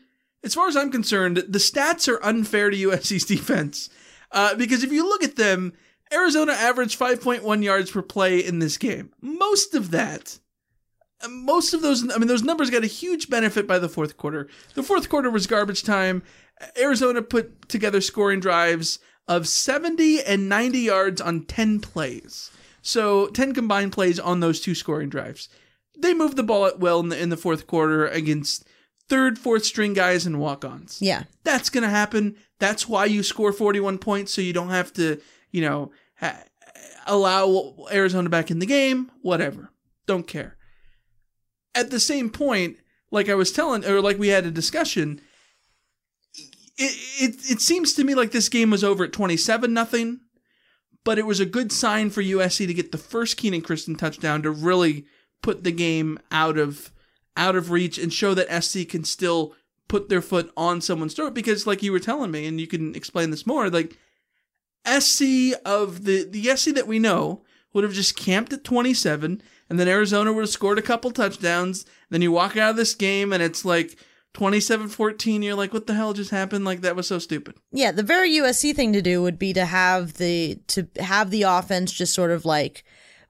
[0.44, 3.90] As far as I'm concerned, the stats are unfair to USC's defense
[4.32, 5.74] uh, because if you look at them,
[6.14, 9.12] Arizona averaged 5.1 yards per play in this game.
[9.22, 10.40] Most of that,
[11.30, 14.48] most of those, I mean, those numbers got a huge benefit by the fourth quarter.
[14.76, 16.24] The fourth quarter was garbage time.
[16.78, 22.52] Arizona put together scoring drives of 70 and 90 yards on 10 plays.
[22.88, 25.50] So 10 combined plays on those two scoring drives.
[26.00, 28.66] They moved the ball at well in the, in the fourth quarter against
[29.10, 31.02] third, fourth string guys and walk ons.
[31.02, 31.24] Yeah.
[31.44, 32.38] That's going to happen.
[32.60, 35.20] That's why you score 41 points so you don't have to,
[35.52, 36.46] you know, ha-
[37.06, 39.70] allow Arizona back in the game, whatever.
[40.06, 40.56] Don't care.
[41.76, 42.78] At the same point,
[43.12, 45.20] like I was telling, or like we had a discussion,
[46.78, 50.22] it, it, it seems to me like this game was over at 27 nothing,
[51.08, 54.42] but it was a good sign for USC to get the first Kenan Christon touchdown
[54.42, 55.06] to really
[55.42, 56.92] put the game out of
[57.38, 59.56] out of reach and show that SC can still
[59.88, 61.34] put their foot on someone's throat.
[61.34, 63.98] Because like you were telling me and you can explain this more like
[64.86, 67.42] SC of the the SC that we know
[67.72, 71.86] would have just camped at 27 and then Arizona would have scored a couple touchdowns
[72.10, 73.98] then you walk out of this game and it's like
[74.38, 78.04] 27-14 you're like what the hell just happened like that was so stupid Yeah, the
[78.04, 82.14] very USC thing to do would be to have the to have the offense just
[82.14, 82.84] sort of like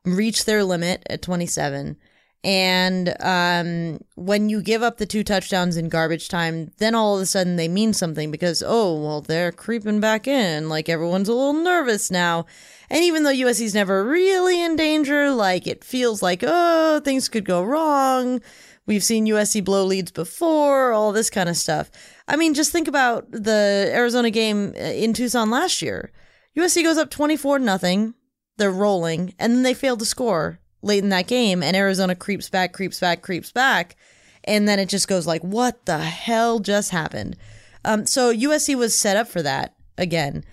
[0.04, 1.98] reach their limit at 27
[2.44, 7.22] and um, when you give up the two touchdowns in garbage time, then all of
[7.22, 10.70] a sudden they mean something because, oh, well, they're creeping back in.
[10.70, 12.46] Like everyone's a little nervous now.
[12.90, 17.44] And even though USC's never really in danger, like it feels like, oh, things could
[17.44, 18.40] go wrong.
[18.88, 21.92] We've seen USC blow leads before, all this kind of stuff.
[22.28, 26.12] I mean, just think about the Arizona game uh, in Tucson last year.
[26.58, 28.16] USC goes up 24 nothing.
[28.56, 32.50] They're rolling, and then they fail to score late in that game and Arizona creeps
[32.50, 33.96] back, creeps back, creeps back.
[34.44, 37.36] And then it just goes like, what the hell just happened?
[37.84, 40.46] Um, so USC was set up for that again,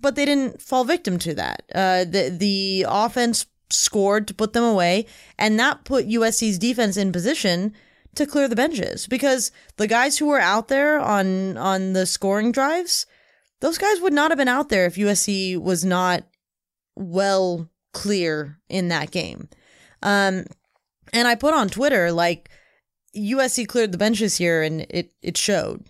[0.00, 1.62] but they didn't fall victim to that.
[1.74, 5.06] Uh, the, the offense scored to put them away,
[5.38, 7.74] and that put USC's defense in position
[8.14, 12.52] to clear the benches because the guys who were out there on on the scoring
[12.52, 13.06] drives,
[13.60, 16.24] those guys would not have been out there if USC was not
[16.94, 19.48] well clear in that game.
[20.02, 20.44] Um,
[21.12, 22.50] and I put on Twitter like
[23.16, 25.86] USC cleared the benches here, and it it showed,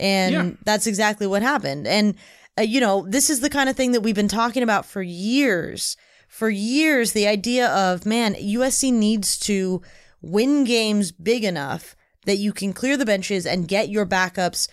[0.00, 0.50] and Yeah.
[0.64, 1.86] that's exactly what happened.
[1.86, 2.14] And
[2.58, 5.02] uh, you know, this is the kind of thing that we've been talking about for
[5.02, 5.96] years.
[6.34, 9.82] For years, the idea of man, USC needs to
[10.20, 11.94] win games big enough
[12.26, 14.66] that you can clear the benches and get your backups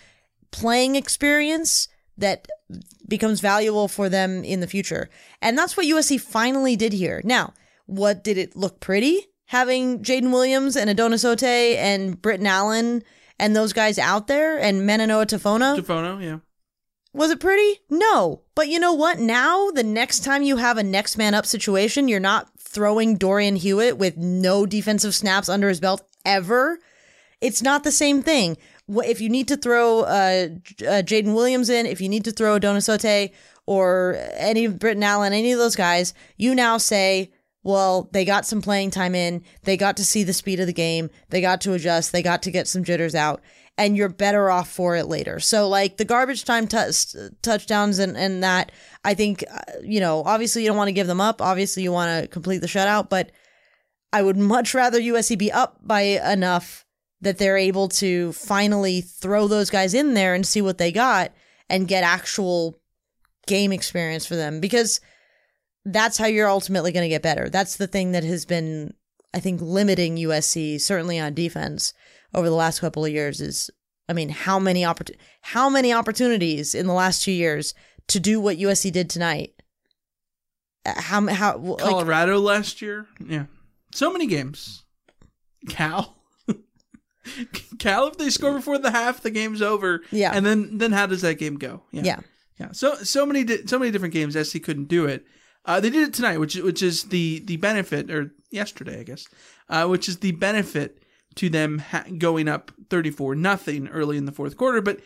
[0.49, 2.47] playing experience that
[3.07, 5.07] becomes valuable for them in the future.
[5.39, 7.21] And that's what USC finally did here.
[7.23, 7.53] Now,
[7.85, 9.27] what did it look pretty?
[9.45, 13.03] Having Jaden Williams and Adonis Otey and Britton Allen
[13.37, 15.77] and those guys out there and Meninoa Tafona?
[15.77, 16.39] Jafono, yeah.
[17.13, 17.81] Was it pretty?
[17.89, 18.41] No.
[18.55, 19.19] But you know what?
[19.19, 23.57] Now, the next time you have a next man up situation, you're not throwing Dorian
[23.57, 26.79] Hewett with no defensive snaps under his belt ever.
[27.41, 28.57] It's not the same thing.
[28.87, 30.47] If you need to throw uh,
[30.81, 33.31] uh, Jaden Williams in, if you need to throw Adonis Otey
[33.65, 37.31] or any Britton Allen, any of those guys, you now say,
[37.63, 39.43] well, they got some playing time in.
[39.63, 41.09] They got to see the speed of the game.
[41.29, 42.11] They got to adjust.
[42.11, 43.41] They got to get some jitters out.
[43.81, 45.39] And you're better off for it later.
[45.39, 46.91] So, like the garbage time tou-
[47.41, 48.71] touchdowns and, and that,
[49.03, 51.41] I think, uh, you know, obviously you don't want to give them up.
[51.41, 53.09] Obviously you want to complete the shutout.
[53.09, 53.31] But
[54.13, 56.85] I would much rather USC be up by enough
[57.21, 61.31] that they're able to finally throw those guys in there and see what they got
[61.67, 62.79] and get actual
[63.47, 65.01] game experience for them because
[65.85, 67.49] that's how you're ultimately going to get better.
[67.49, 68.93] That's the thing that has been,
[69.33, 71.93] I think, limiting USC certainly on defense
[72.33, 73.41] over the last couple of years.
[73.41, 73.69] Is
[74.09, 77.73] I mean, how many oppor- how many opportunities in the last two years
[78.07, 79.53] to do what USC did tonight?
[80.85, 83.07] Uh, How how like, Colorado last year.
[83.25, 83.45] Yeah.
[83.93, 84.83] So many games.
[85.69, 86.17] Cal.
[87.79, 90.01] Cal, if they score before the half, the game's over.
[90.11, 90.31] Yeah.
[90.33, 91.83] And then then how does that game go?
[91.91, 92.19] Yeah.
[92.59, 92.69] Yeah.
[92.71, 95.23] So so many di- so many different games SC couldn't do it.
[95.65, 99.27] Uh, they did it tonight, which which is the the benefit, or yesterday, I guess,
[99.69, 101.00] uh, which is the benefit
[101.35, 104.81] to them ha- going up thirty four nothing early in the fourth quarter.
[104.81, 104.99] But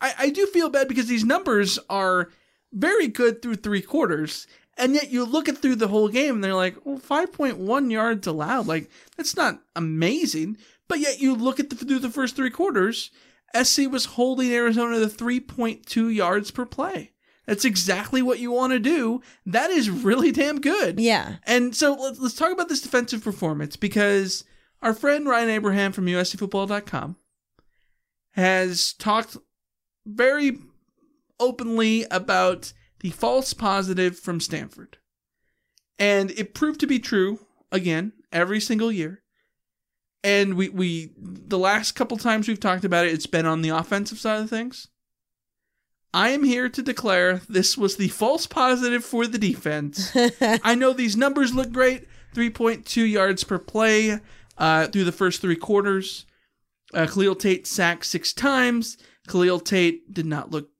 [0.00, 2.30] I, I do feel bad because these numbers are
[2.72, 6.44] very good through three quarters, and yet you look at through the whole game, and
[6.44, 8.66] they're like, well, five point one yards allowed.
[8.66, 13.10] Like that's not amazing, but yet you look at the, through the first three quarters,
[13.60, 17.12] SC was holding Arizona to three point two yards per play.
[17.46, 19.22] That's exactly what you want to do.
[19.46, 20.98] That is really damn good.
[20.98, 21.36] Yeah.
[21.44, 24.42] And so let's, let's talk about this defensive performance because
[24.82, 27.16] our friend Ryan Abraham from USCFootball.com
[28.32, 29.36] has talked
[30.06, 30.58] very
[31.40, 34.98] openly about the false positive from Stanford.
[35.98, 37.40] And it proved to be true
[37.72, 39.22] again every single year.
[40.22, 43.68] And we we the last couple times we've talked about it, it's been on the
[43.70, 44.88] offensive side of things.
[46.12, 50.16] I am here to declare this was the false positive for the defense.
[50.40, 54.20] I know these numbers look great 3.2 yards per play
[54.58, 56.26] uh, through the first three quarters.
[56.94, 58.96] Uh, Khalil Tate sacked six times.
[59.28, 60.70] Khalil Tate did not look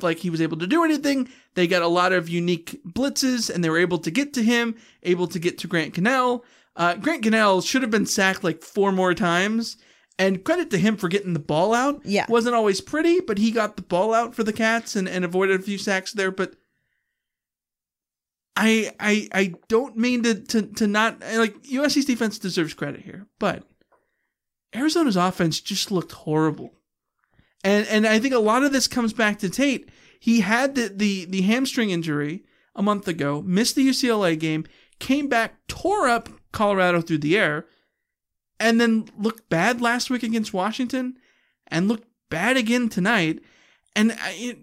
[0.00, 1.28] like he was able to do anything.
[1.54, 4.76] They got a lot of unique blitzes and they were able to get to him,
[5.02, 6.42] able to get to Grant Gunnell.
[6.74, 9.76] Uh, Grant Gunnell should have been sacked like four more times.
[10.18, 12.02] And credit to him for getting the ball out.
[12.04, 12.26] Yeah.
[12.28, 15.58] Wasn't always pretty, but he got the ball out for the Cats and, and avoided
[15.58, 16.30] a few sacks there.
[16.30, 16.54] But
[18.56, 23.26] I I I don't mean to, to to not like USC's defense deserves credit here,
[23.38, 23.64] but
[24.74, 26.74] Arizona's offense just looked horrible.
[27.64, 29.88] And and I think a lot of this comes back to Tate.
[30.18, 34.64] He had the the, the hamstring injury a month ago, missed the UCLA game,
[34.98, 37.66] came back, tore up Colorado through the air,
[38.58, 41.16] and then looked bad last week against Washington
[41.66, 43.40] and looked bad again tonight.
[43.94, 44.56] And I,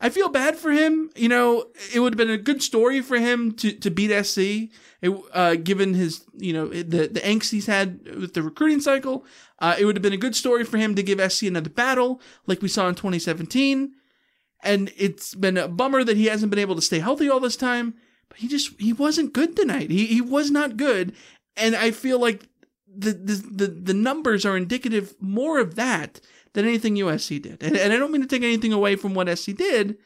[0.00, 1.10] I feel bad for him.
[1.16, 4.70] You know, it would have been a good story for him to, to beat SC,
[5.00, 9.24] it, uh, given his, you know, the, the angst he's had with the recruiting cycle.
[9.58, 12.20] Uh, it would have been a good story for him to give SC another battle,
[12.46, 13.92] like we saw in 2017.
[14.62, 17.56] And it's been a bummer that he hasn't been able to stay healthy all this
[17.56, 17.94] time.
[18.28, 19.90] But he just he wasn't good tonight.
[19.90, 21.14] He he was not good,
[21.56, 22.48] and I feel like
[22.86, 26.20] the the the, the numbers are indicative more of that
[26.54, 27.62] than anything USC did.
[27.62, 29.98] And, and I don't mean to take anything away from what SC did.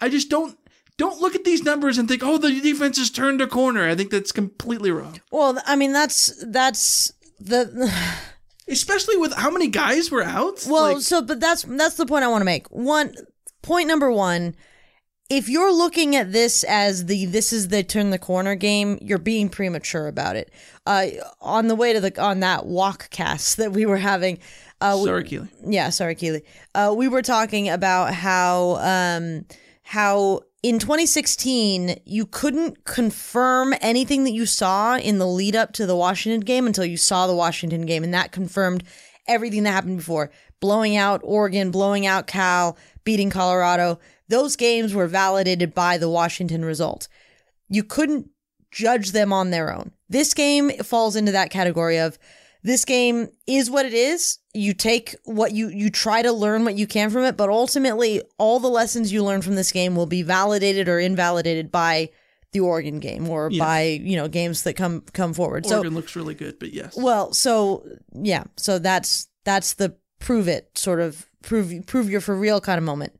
[0.00, 0.58] I just don't
[0.96, 3.88] don't look at these numbers and think, oh, the defense has turned a corner.
[3.88, 5.20] I think that's completely wrong.
[5.32, 7.92] Well, I mean, that's that's the.
[8.68, 10.64] Especially with how many guys were out.
[10.68, 12.66] Well, Like- so but that's that's the point I want to make.
[12.68, 13.14] One
[13.62, 14.54] point number one,
[15.28, 19.18] if you're looking at this as the this is the turn the corner game, you're
[19.18, 20.50] being premature about it.
[20.86, 21.08] Uh,
[21.42, 24.38] on the way to the on that walk cast that we were having,
[24.92, 25.48] uh, we- Sorry, Keely.
[25.66, 26.42] yeah, sorry, Keely.
[26.74, 29.44] Uh, we were talking about how um,
[29.82, 35.86] how in 2016 you couldn't confirm anything that you saw in the lead up to
[35.86, 38.84] the Washington game until you saw the Washington game, and that confirmed
[39.28, 40.30] everything that happened before.
[40.60, 43.98] Blowing out Oregon, blowing out Cal, beating Colorado.
[44.28, 47.08] Those games were validated by the Washington result.
[47.68, 48.30] You couldn't
[48.70, 49.92] judge them on their own.
[50.08, 52.18] This game falls into that category of
[52.64, 54.38] this game is what it is.
[54.54, 58.22] You take what you you try to learn what you can from it, but ultimately
[58.38, 62.10] all the lessons you learn from this game will be validated or invalidated by
[62.52, 63.64] the Oregon game or Yeah.
[63.64, 65.66] by, you know, games that come come forward.
[65.66, 66.96] Oregon so looks really good, but yes.
[66.96, 72.34] well, so yeah, so that's that's the prove it sort of prove prove you're for
[72.34, 73.12] real kind of moment.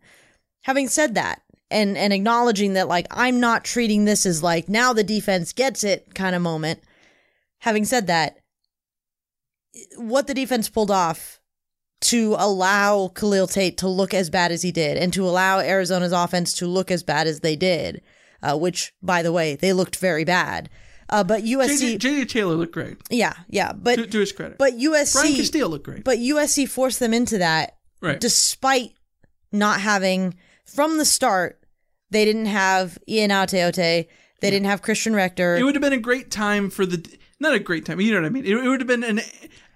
[0.63, 4.95] Having said that, and and acknowledging that like I'm not treating this as like now
[4.95, 6.81] the defense gets it kind of moment.
[7.59, 8.39] Having said that,
[9.97, 11.41] what the defense pulled off
[12.03, 16.13] to allow Khalil Tate to look as bad as he did and to allow Arizona's
[16.13, 18.03] offense to look as bad as they did,
[18.43, 20.69] uh, which by the way, they looked very bad.
[21.09, 22.97] Uh, but USC JJ Taylor looked great.
[23.11, 24.59] yeah, yeah, but to, to his credit.
[24.59, 26.05] but USC Brian Casteel looked great.
[26.05, 28.21] But USC forced them into that, Right.
[28.21, 28.93] despite
[29.53, 30.35] not having
[30.65, 31.61] from the start.
[32.11, 33.75] They didn't have Ian Ateote.
[33.77, 35.57] They didn't have Christian Rector.
[35.57, 37.05] It would have been a great time for the
[37.41, 38.01] not a great time.
[38.01, 38.45] You know what I mean?
[38.45, 39.21] It, it would have been an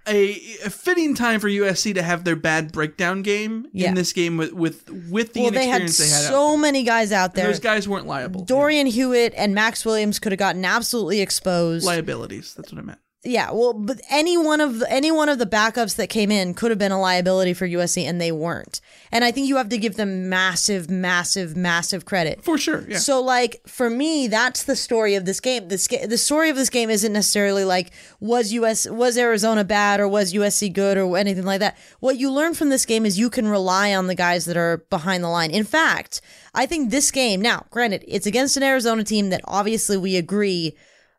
[0.09, 0.31] a,
[0.65, 3.89] a fitting time for USC to have their bad breakdown game Yeah.
[3.91, 6.29] in this game with with with the well, they had they had.
[6.29, 7.45] so many guys out there.
[7.45, 7.53] there.
[7.53, 8.45] Those guys weren't liable.
[8.45, 11.85] Dorian Hewett and Max Williams could have gotten absolutely exposed.
[11.87, 12.55] Liabilities.
[12.55, 12.99] That's what I meant.
[13.25, 16.71] Yeah, well, but any one of any one of the backups that came in could
[16.71, 18.81] have been a liability for USC, and they weren't.
[19.11, 22.85] And I think you have to give them massive, massive, massive credit for sure.
[22.89, 22.99] Yeah.
[22.99, 25.67] So, like for me, that's the story of this game.
[25.67, 30.07] This the story of this game isn't necessarily like was US was Arizona bad or
[30.07, 31.77] was USC good or anything like that.
[31.99, 34.85] What you learn from this game is you can rely on the guys that are
[34.91, 35.51] behind the line.
[35.51, 36.21] In fact,
[36.55, 40.77] I think this game now, granted, it's against an Arizona team that obviously we agree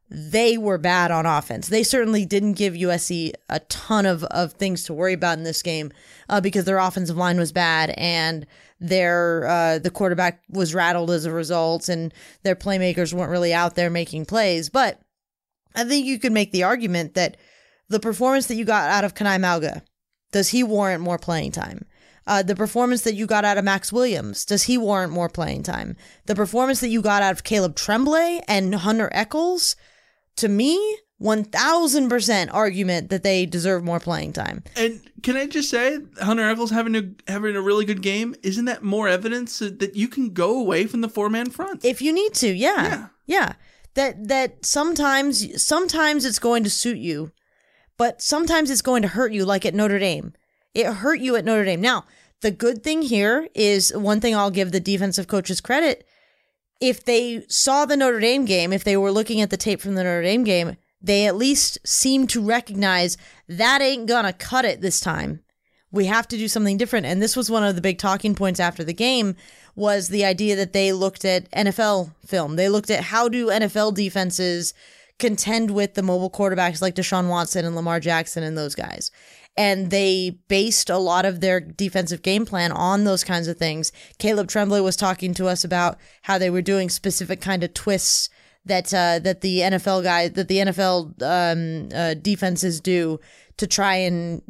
[0.09, 1.67] they were bad on offense.
[1.67, 5.61] They certainly didn't give USC a ton of, of things to worry about in this
[5.61, 5.91] game
[6.29, 8.47] uh, because their offensive line was bad and
[8.79, 13.75] their uh, the quarterback was rattled as a result and their playmakers weren't really out
[13.75, 14.69] there making plays.
[14.69, 14.99] But
[15.75, 17.37] I think you could make the argument that
[17.87, 19.83] the performance that you got out of Kanai Mauga
[20.31, 21.85] does he warrant more playing time?
[22.27, 25.63] Uh, the performance that you got out of Max Williams, does he warrant more playing
[25.63, 25.95] time?
[26.27, 29.75] The performance that you got out of Caleb Tremblay and Hunter Echols,
[30.39, 34.63] to me, 1000% argument that they deserve more playing time.
[34.75, 38.65] And can I just say, Hunter Echols having a having a really good game, isn't
[38.65, 42.13] that more evidence that, you can go away from the four man front if you
[42.13, 42.47] need to?
[42.47, 43.53] Yeah, yeah, yeah.
[43.95, 47.31] That that sometimes sometimes it's going to suit you,
[47.97, 49.43] but sometimes it's going to hurt you.
[49.43, 50.33] Like at Notre Dame,
[50.73, 51.81] it hurt you at Notre Dame.
[51.81, 52.05] Now
[52.41, 56.05] the good thing here is one thing I'll give the defensive coaches credit.
[56.79, 59.95] If they saw the Notre Dame game, if they were looking at the tape from
[59.95, 63.17] the Notre Dame game, they at least seem to recognize
[63.47, 65.41] that ain't gonna cut it this time.
[65.91, 67.05] We have to do something different.
[67.05, 69.35] And this was one of the big talking points after the game
[69.75, 72.57] was the idea that they looked at NFL film.
[72.57, 74.73] They looked at how do NFL defenses
[75.17, 79.11] contend with the mobile quarterbacks like Deshaun Watson and Lamar Jackson and those guys.
[79.59, 83.91] And they based a lot of their defensive game plan on those kinds of things.
[84.17, 88.29] Caleb Tremblay was talking to us about how they were doing specific kind of twists
[88.63, 93.19] that uh, that the NFL guy that the NFL um, uh, defenses do
[93.57, 94.41] to try and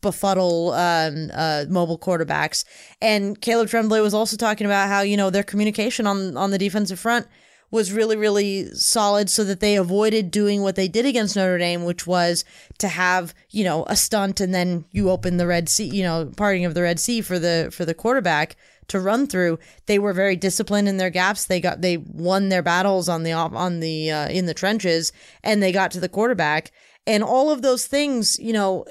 [0.00, 2.64] befuddle um, uh, mobile quarterbacks.
[3.02, 6.58] And Caleb Tremblay was also talking about how you know their communication on on the
[6.58, 7.26] defensive front
[7.70, 11.84] was really really solid, so that they avoided doing what they did against Notre Dame,
[11.84, 12.44] which was
[12.78, 16.30] to have you know a stunt and then you open the Red Sea, you know,
[16.36, 18.56] parting of the Red Sea for the for the quarterback
[18.90, 19.58] to run through.
[19.86, 21.46] They were very disciplined in their gaps.
[21.46, 25.12] They got they won their battles on the on the uh, in the trenches,
[25.42, 26.72] and they got to the quarterback.
[27.06, 28.84] And all of those things, you know,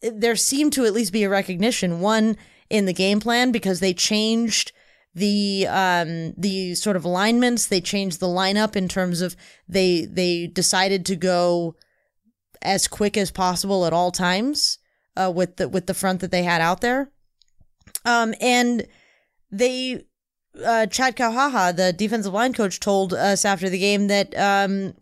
[0.00, 2.00] there seemed to at least be a recognition.
[2.00, 2.36] One
[2.70, 4.72] in the game plan because they changed
[5.16, 7.66] the um the sort of alignments.
[7.66, 9.34] They changed the lineup in terms of
[9.66, 11.74] they they decided to go
[12.62, 14.78] as quick as possible at all times
[15.16, 17.10] uh, with the with the front that they had out there.
[18.04, 18.86] Um and
[19.50, 20.04] they
[20.64, 24.94] uh, Chad Kauha'aha'a, the defensive line coach, told us after the game that um,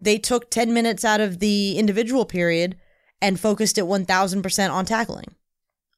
[0.00, 2.76] they took 10 minutes out of the individual period
[3.20, 5.34] and focused it 1000% on tackling,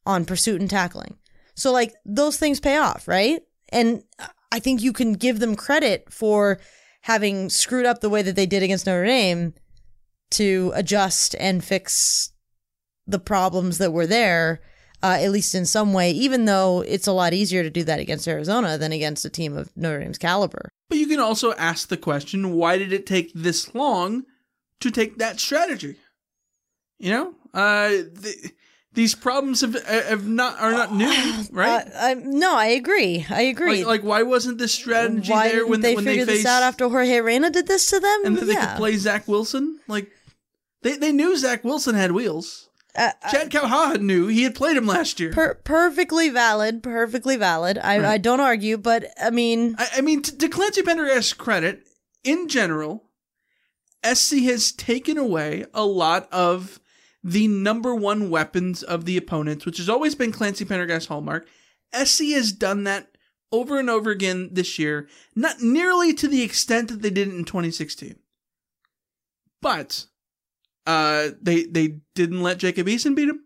[0.07, 1.19] on pursuit and tackling.
[1.55, 3.43] So, like, those things pay off, right?
[3.73, 4.05] And
[4.53, 6.61] I think you can give them credit for
[7.03, 9.55] having screwed up the way that they did against Notre Dame
[10.33, 12.33] to adjust and fix
[13.07, 14.61] the problems that were there
[15.03, 17.99] uh, at least in some way, even though it's a lot easier to do that
[17.99, 20.69] against Arizona than against a team of Notre Dame's caliber.
[20.89, 24.25] But you can also ask the question why did it take this long
[24.81, 25.97] to take that strategy?
[26.99, 28.53] You know, uh, the,
[28.95, 31.13] these problems have have not are not new,
[31.51, 31.87] right?
[31.87, 33.27] Uh, I, no, I agree.
[33.31, 33.85] I agree.
[33.85, 36.63] Like, like why wasn't this strategy why there when they when figured they this out
[36.63, 38.21] after Jorge Reyna did this to them?
[38.25, 39.79] and then they could play Zach Wilson?
[39.89, 40.11] Like
[40.83, 42.69] they they knew Zach Wilson had wheels.
[42.95, 45.33] Uh, Chad Kauha'aha'a knew he had played him last year.
[45.33, 46.83] Per- perfectly valid.
[46.83, 47.79] Perfectly valid.
[47.79, 48.05] I, Right.
[48.05, 51.85] I don't argue, but I mean, I, I mean, to, to Clancy Pendergast's credit,
[52.23, 53.05] in general,
[54.05, 56.81] SC has taken away a lot of
[57.25, 61.47] the number one weapons of the opponents, which has always been Clancy Pendergast's hallmark.
[61.95, 63.17] SC has done that
[63.53, 67.35] over and over again this year, not nearly to the extent that they did it
[67.35, 68.17] in 2016.
[69.61, 70.07] But
[70.87, 73.45] uh, they they didn't let Jacob Eason beat him.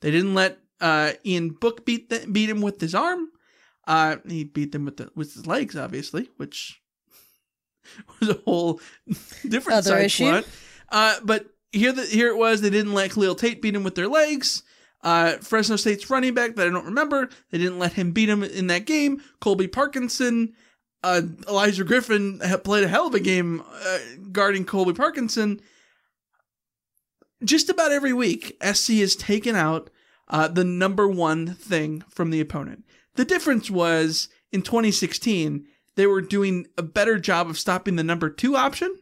[0.00, 3.28] They didn't let uh, Ian Book beat th- beat him with his arm.
[3.86, 6.80] Uh, he beat them with the with his legs, obviously, which
[8.20, 8.80] was a whole
[9.48, 10.24] different Other side issue.
[10.24, 10.44] plot.
[10.90, 12.60] Uh, but here, the, here it was.
[12.60, 14.62] They didn't let Khalil Tate beat him with their legs.
[15.02, 17.28] Uh, Fresno State's running back that I don't remember.
[17.50, 19.22] They didn't let him beat him in that game.
[19.40, 20.54] Colby Parkinson,
[21.04, 23.98] uh, Olaijah Griffin played a hell of a game uh,
[24.32, 25.60] guarding Colby Parkinson.
[27.44, 29.90] Just about every week, SC has taken out
[30.26, 32.84] uh, the number one thing from the opponent.
[33.14, 35.66] The difference was in 2016,
[35.96, 38.94] they were doing a better job of stopping the number two option.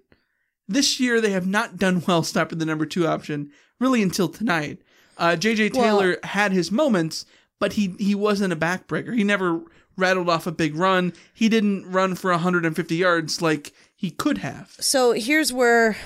[0.69, 4.83] This year, they have not done well stopping the number two option, really until tonight.
[5.19, 7.25] Uh, JJ Well- Taylor had his moments,
[7.59, 9.15] but he, he wasn't a backbreaker.
[9.17, 9.61] He never
[9.97, 11.13] rattled off a big run.
[11.33, 14.75] He didn't run for 150 yards like he could have.
[14.79, 15.97] so here's where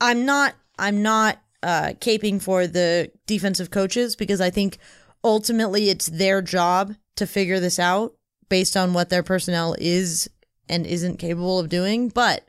[0.00, 4.78] I'm not I'm not uh, caping for the defensive coaches because I think
[5.24, 8.14] ultimately it's their job to figure this out
[8.48, 10.30] based on what their personnel is
[10.68, 12.08] and isn't capable of doing.
[12.08, 12.46] But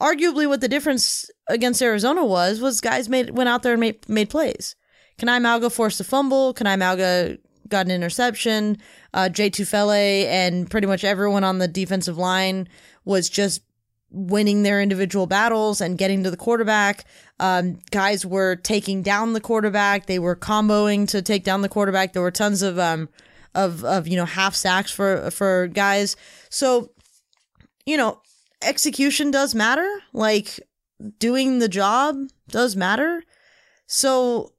[0.00, 4.08] arguably, what the difference against Arizona was was guys made went out there and made
[4.08, 4.76] made plays.
[5.18, 6.54] Kanai Mauga forced a fumble.
[6.54, 7.38] Kanai Mauga
[7.68, 8.78] got an interception.
[9.12, 12.68] Uh, Jay Tufele and pretty much everyone on the defensive line
[13.04, 13.62] was just
[14.10, 17.04] winning their individual battles and getting to the quarterback.
[17.40, 20.06] Um, guys were taking down the quarterback.
[20.06, 22.12] They were comboing to take down the quarterback.
[22.12, 23.08] There were tons of um
[23.54, 26.16] of of you know half sacks for for guys.
[26.48, 26.92] So
[27.84, 28.20] you know
[28.62, 29.88] execution does matter.
[30.12, 30.60] Like
[31.18, 32.16] doing the job
[32.48, 33.22] does matter.
[33.86, 34.52] So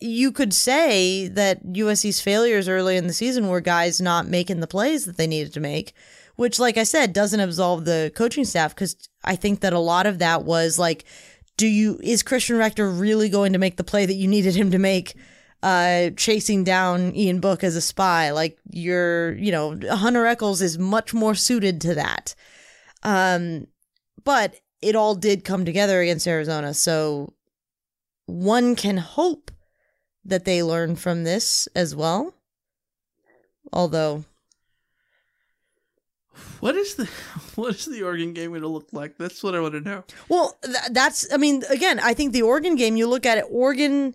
[0.00, 4.66] you could say that USC's failures early in the season were guys not making the
[4.66, 5.92] plays that they needed to make,
[6.36, 10.06] which, like I said, doesn't absolve the coaching staff because I think that a lot
[10.06, 11.04] of that was like,
[11.56, 14.70] do you is Christian Rector really going to make the play that you needed him
[14.70, 15.14] to make?
[15.60, 20.78] Uh, chasing down Ian Book as a spy, like you're, you know, Hunter Echols is
[20.78, 22.36] much more suited to that.
[23.02, 23.66] Um,
[24.24, 27.32] but it all did come together against Arizona, so
[28.26, 29.50] one can hope
[30.24, 32.34] that they learn from this as well.
[33.72, 34.24] Although,
[36.60, 37.04] what is the
[37.54, 39.16] what is the Oregon game going to look like?
[39.18, 40.04] That's what I want to know.
[40.28, 42.96] Well, th- that's I mean, again, I think the Oregon game.
[42.96, 44.14] You look at it, Oregon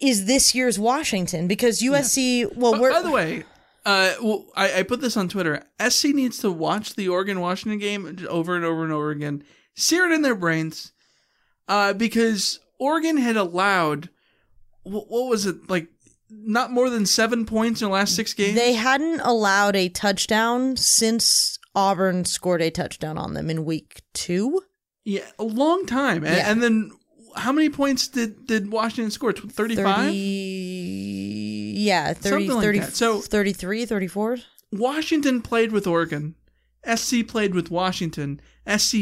[0.00, 2.40] is this year's Washington because USC.
[2.40, 2.46] Yeah.
[2.54, 3.44] Well, by, by the way,
[3.84, 5.62] uh, well, I, I put this on Twitter.
[5.88, 10.06] SC needs to watch the Oregon Washington game over and over and over again, sear
[10.06, 10.92] it in their brains,
[11.68, 14.10] uh, because Oregon had allowed
[14.82, 15.88] what was it like
[16.30, 18.54] not more than seven points in the last six games.
[18.54, 24.62] They hadn't allowed a touchdown since Auburn scored a touchdown on them in week two.
[25.04, 26.24] Yeah, a long time.
[26.24, 26.50] And, yeah.
[26.50, 26.92] and then
[27.36, 29.32] how many points did, did Washington score?
[29.32, 30.12] 35?
[31.80, 34.38] yeah, 30, like 30 so 33, 34.
[34.72, 36.34] Washington played with Oregon.
[36.94, 38.40] SC played with Washington.
[38.76, 38.98] SC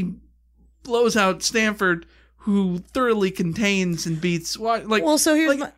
[0.82, 2.06] blows out Stanford
[2.42, 5.72] who thoroughly contains and beats like well so here's like, my-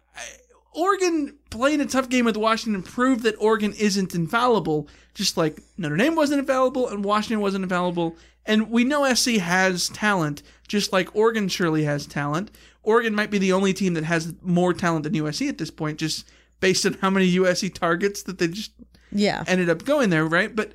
[0.72, 5.96] Oregon playing a tough game with Washington proved that Oregon isn't infallible just like Notre
[5.96, 8.16] Dame wasn't infallible and Washington wasn't infallible
[8.46, 12.50] and we know SC has talent just like Oregon surely has talent.
[12.82, 15.98] Oregon might be the only team that has more talent than USC at this point
[15.98, 16.28] just
[16.60, 18.72] based on how many USC targets that they just
[19.12, 19.44] yeah.
[19.46, 20.54] ended up going there right?
[20.54, 20.72] But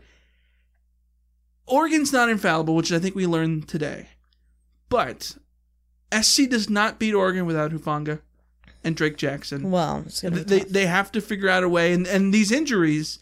[1.65, 4.09] Oregon's not infallible which I think we learned today.
[4.89, 5.37] But
[6.21, 8.21] SC does not beat Oregon without Hufanga
[8.83, 9.71] and Drake Jackson.
[9.71, 13.19] Well, they they have to figure out a way, and, and these injuries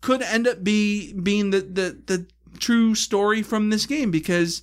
[0.00, 2.26] could end up be being the, the the
[2.58, 4.62] true story from this game because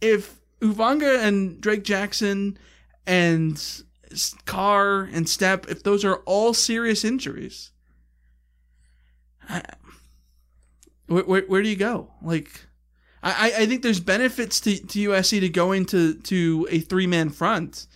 [0.00, 2.58] if Hufanga and Drake Jackson
[3.06, 3.62] and
[4.44, 7.70] Carr and Stepp, if those are all serious injuries,
[11.06, 12.10] where, where, where do you go?
[12.22, 12.66] Like
[13.22, 17.30] I, I think there's benefits to, to USC to going to, to a three man
[17.30, 17.86] front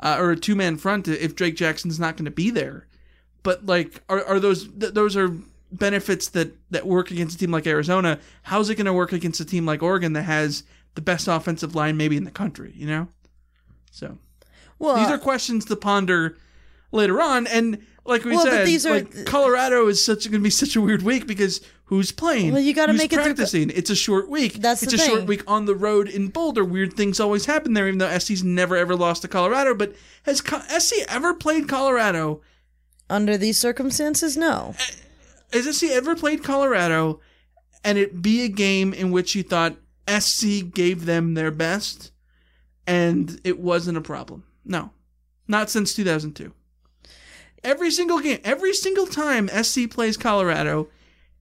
[0.00, 2.88] uh, or a two man front if Drake Jackson's not going to be there.
[3.42, 5.36] But like, are, are those th- those are
[5.72, 8.18] benefits that that work against a team like Arizona?
[8.42, 10.64] How's it going to work against a team like Oregon that has
[10.94, 12.72] the best offensive line maybe in the country?
[12.76, 13.08] You know,
[13.90, 14.18] so
[14.78, 16.36] well, these are uh, questions to ponder
[16.90, 17.46] later on.
[17.46, 20.76] And like we well, said, these are, like Colorado is such going to be such
[20.76, 22.52] a weird week because who's playing?
[22.52, 23.62] Well, you got to make practicing?
[23.62, 23.70] it practicing.
[23.70, 24.54] It's a short week.
[24.54, 25.08] That's it's a thing.
[25.08, 26.64] short week on the road in Boulder.
[26.64, 29.74] Weird things always happen there, even though SC's never ever lost to Colorado.
[29.74, 29.94] But
[30.24, 32.40] has SC ever played Colorado
[33.08, 34.36] under these circumstances?
[34.36, 34.74] No.
[34.78, 34.92] Eh,
[35.52, 37.20] Has SC ever played Colorado
[37.84, 39.76] and it be a game in which you thought
[40.08, 42.12] SC gave them their best
[42.86, 44.44] and it wasn't a problem?
[44.64, 44.90] No,
[45.46, 46.52] not since 2002.
[47.64, 50.88] Every single game, every single time SC plays Colorado,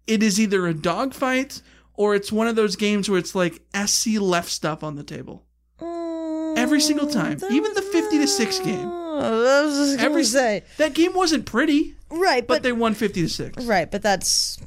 [0.05, 1.61] it is either a dogfight
[1.93, 5.45] or it's one of those games where it's like SC left stuff on the table.
[5.79, 9.00] Oh, every single time, even the 50 to 6 game.
[9.19, 12.45] I was just Every say that game wasn't pretty, right?
[12.45, 13.63] But, they won 50 to 6.
[13.65, 14.57] Right, but that's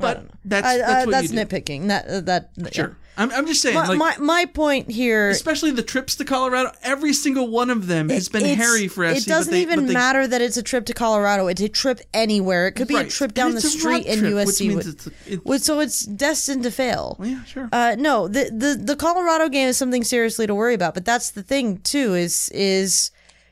[0.00, 1.44] But that's I- that's I- that's you do.
[1.44, 1.88] nitpicking.
[1.88, 2.96] That uh, that Sure.
[3.18, 6.72] I'm, I'm just saying, My, like, my my point here, especially the trips to Colorado,
[6.82, 9.18] every single one of them has been it's- hairy for SC.
[9.18, 11.46] It doesn't but they, even but they, matter that it's a trip to Colorado.
[11.48, 12.68] It's a trip anywhere.
[12.68, 13.08] It could be Right.
[13.08, 14.68] a trip And down the it's a street in trip, which USC.
[14.68, 17.18] means would- it's a- it- would- so it's destined to fail.
[17.22, 17.68] Yeah, sure.
[17.72, 20.94] Uh, no, the, the the Colorado game is something seriously to worry about.
[20.94, 22.14] But that's the thing too.
[22.14, 23.10] Is is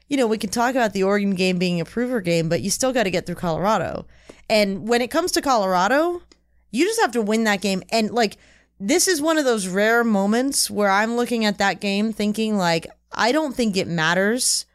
[0.08, 2.70] you know we can talk about the Oregon game being a prover game, but you
[2.70, 4.06] still got to get through Colorado.
[4.50, 6.22] And when it comes to Colorado,
[6.70, 7.82] you just have to win that game.
[7.90, 8.36] And like
[8.80, 12.86] this is one of those rare moments where I'm looking at that game thinking like
[13.12, 14.66] I don't think it matters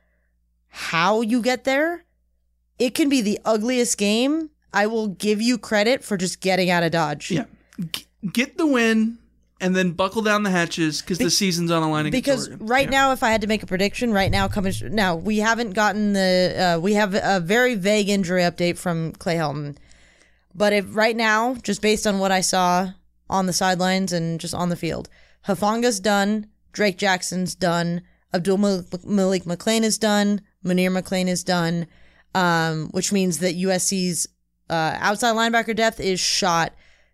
[0.68, 2.04] how you get there.
[2.80, 4.50] It can be the ugliest game.
[4.74, 7.30] I will give you credit for just getting out of Dodge.
[7.30, 7.46] Yeah.
[7.92, 9.20] G- get the win
[9.64, 13.00] and then buckle down the hatches because the season's on the line because right Yeah.
[13.00, 16.14] now if i had to make a prediction right now coming now we haven't gotten
[16.14, 19.78] the uh, we have a very vague injury update from clay helton
[20.54, 22.90] but if right now just based on what i saw
[23.30, 25.10] on the sidelines and just on the field
[25.48, 26.48] Hufanga's done.
[26.72, 28.02] Drake Jackson's done.
[28.34, 30.40] Abdul Malik McClain is done.
[30.66, 31.86] Munir McClain is done.
[32.34, 34.26] Um, which means that USC's
[34.70, 36.74] uh, outside linebacker depth is shot.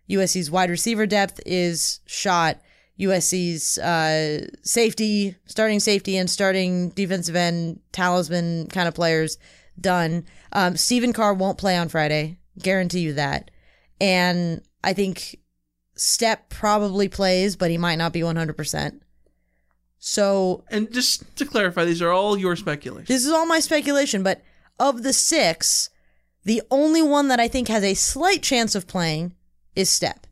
[0.10, 2.60] USC's wide receiver depth is shot.
[2.99, 9.38] USC's uh, safety, starting safety, and starting defensive end talisman kind of players
[9.80, 10.26] done.
[10.51, 12.39] Um, Stephen Carr won't play on Friday.
[12.62, 13.51] Guarantee you that.
[14.01, 15.39] And I think
[15.95, 18.99] Stepp probably plays, but he might not be 100%.
[19.99, 20.64] So.
[20.70, 23.05] And just to clarify, these are all your speculation.
[23.07, 24.41] This is all my speculation, but
[24.78, 25.89] of the six,
[26.43, 29.36] the only one that I think has a slight chance of playing
[29.76, 30.24] is Stepp.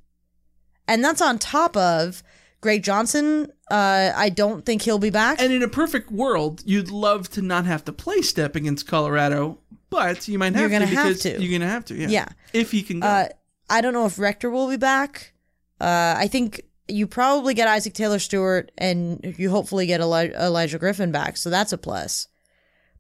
[0.88, 2.24] And that's on top of
[2.62, 3.52] Greg Johnson.
[3.70, 5.42] Uh, I don't think he'll be back.
[5.42, 9.60] And in a perfect world, you'd love to not have to play Stepp against Colorado,
[9.90, 11.30] but you might have You're gonna to have because to.
[11.42, 11.96] you're going to have to.
[11.96, 12.08] Yeah.
[12.08, 12.28] Yeah.
[12.54, 13.08] If he can go.
[13.08, 13.28] Uh,
[13.70, 15.34] I don't know if Rector will be back.
[15.82, 20.80] Uh, I think you probably get Isaac Taylor Stuart and you hopefully get Eli- Olaijah
[20.80, 21.36] Griffin back.
[21.36, 22.30] So that's a plus.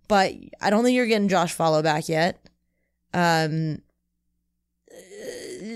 [0.09, 2.39] But I don't think you're getting Josh Falo back yet.
[3.13, 3.81] Um,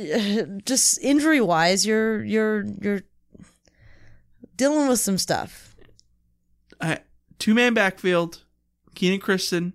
[0.65, 3.01] just injury wise, you're you're you're
[4.55, 5.75] dealing with some stuff.
[6.79, 6.97] Uh,
[7.39, 8.43] Two man backfield,
[8.93, 9.73] Kenan Christon,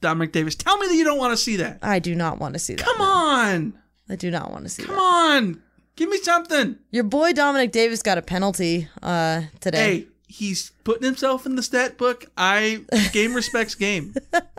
[0.00, 0.54] Dominic Davis.
[0.54, 1.78] Tell me that you don't want to see that.
[1.82, 2.84] I do not want to see that.
[2.84, 3.78] Come on.
[4.08, 4.88] I do not want to see that.
[4.88, 5.02] Come that.
[5.02, 5.62] on.
[5.96, 6.76] Give me something.
[6.90, 9.78] Your boy Dominic Davis got a penalty uh today.
[9.78, 12.26] Hey, he's putting himself in the stat book.
[12.36, 14.14] I game respects game.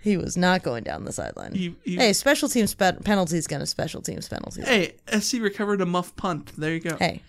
[0.00, 1.54] He was not going down the sideline.
[1.54, 4.64] He- he- hey, special teams pe- penalties gonna special teams penalties.
[4.66, 6.52] hey, SC recovered a muff punt.
[6.56, 6.96] There you go.
[6.98, 7.22] Hey.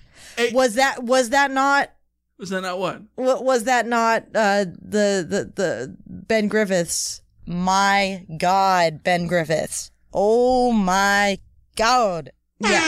[0.53, 1.91] was that was that not
[2.37, 3.01] Was that not what?
[3.17, 7.21] wa- was that not uh the the the Ben Griffiths?
[7.45, 9.89] My God, Ben Griffiths.
[10.13, 11.39] Oh my
[11.75, 12.31] God.
[12.59, 12.81] Yeah.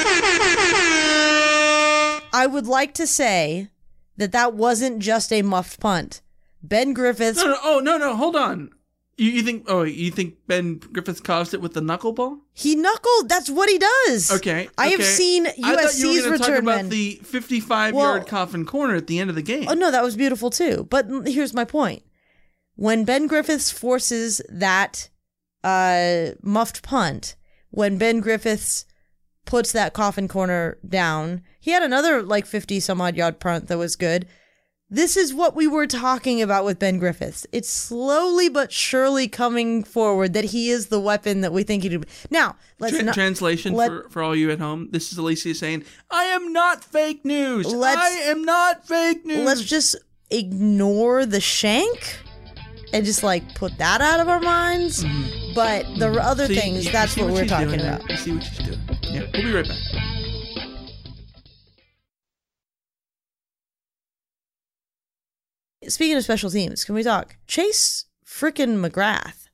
[2.33, 3.69] I would like to say
[4.17, 6.21] that that wasn't just a muffed punt.
[6.63, 8.69] Ben Griffiths No, no, oh no, no, hold on.
[9.21, 9.65] You, you think?
[9.67, 12.39] Oh, you think Ben Griffiths caused it with the knuckleball?
[12.53, 13.29] He knuckled.
[13.29, 14.31] That's what he does.
[14.31, 15.03] Okay, I have okay.
[15.09, 16.89] seen I thought you were USC's talk return about men.
[16.89, 19.67] the 55 Well- yard coffin corner at the end of the game.
[19.69, 20.87] Oh no, that was beautiful too.
[20.89, 22.01] But here's my point:
[22.73, 25.09] when Ben Griffiths forces that
[25.63, 27.35] uh, muffed punt,
[27.69, 28.85] when Ben Griffiths
[29.45, 33.77] puts that coffin corner down, he had another like fifty some odd yard punt that
[33.77, 34.25] was good.
[34.93, 37.47] This is what we were talking about with Ben Griffiths.
[37.53, 41.89] It's slowly but surely coming forward that he is the weapon that we think he
[41.89, 42.03] do.
[42.29, 44.89] Now, let's not translation let- for, for all you at home.
[44.91, 47.73] This is Alicia saying, "I am not fake news.
[47.73, 49.95] I am not fake news." let's just
[50.29, 52.17] ignore the shank
[52.93, 55.05] and just like put that out of our minds.
[55.05, 55.53] Mm-hmm.
[55.55, 58.01] But the other See, things, you- that's see what we're talking about.
[58.19, 58.79] See what she's doing.
[59.03, 59.77] Yeah, we'll be right back.
[65.87, 67.35] Speaking of special teams, can we talk?
[67.47, 69.47] Chase frickin' McGrath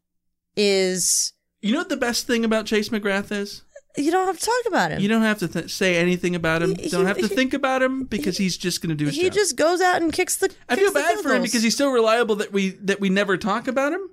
[0.55, 1.33] is.
[1.61, 3.63] You know what the best thing about Chase McGrath is?
[3.95, 5.01] You don't have to talk about him.
[5.01, 6.75] You don't have to th- say anything about him.
[6.75, 9.15] He- don't have to he- think about him because he's just going to do his
[9.15, 9.33] he job.
[9.33, 10.53] just goes out and kicks the.
[10.69, 13.09] I kicks feel the bad for him because he's so reliable that we that we
[13.09, 14.07] never talk about him.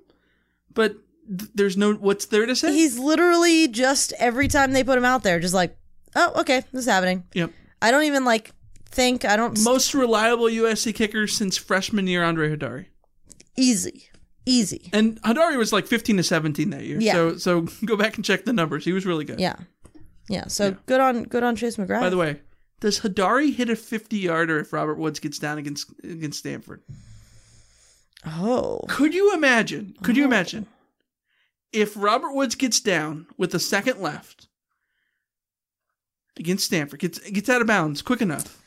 [0.73, 0.95] But
[1.27, 2.73] th- there's no what's there to say.
[2.73, 5.77] He's literally just every time they put him out there, just like,
[6.15, 7.23] oh, okay, this is happening.
[7.33, 7.51] Yep.
[7.81, 8.51] I don't even like
[8.95, 9.25] think.
[9.25, 9.61] I don't.
[9.63, 12.87] Most reliable USC kicker since freshman year, Andre Heidari.
[13.57, 14.09] Easy,
[14.45, 14.89] easy.
[14.93, 16.99] And Heidari was like 15 to 17 that year.
[16.99, 17.13] Yeah.
[17.13, 18.85] So so go back and check the numbers.
[18.85, 19.39] He was really good.
[19.39, 19.57] Yeah,
[20.29, 20.47] yeah.
[20.47, 22.01] So good on good on Chase McGrath.
[22.01, 22.39] By the way,
[22.79, 26.81] does Hadari hit a 50 yarder if Robert Woods gets down against against Stanford?
[28.25, 28.81] Oh.
[28.87, 29.95] Could you imagine?
[30.01, 30.27] Could you oh.
[30.27, 30.67] imagine
[31.71, 34.47] if Robert Woods gets down with a second left
[36.37, 38.61] against Stanford, gets gets out of bounds quick enough,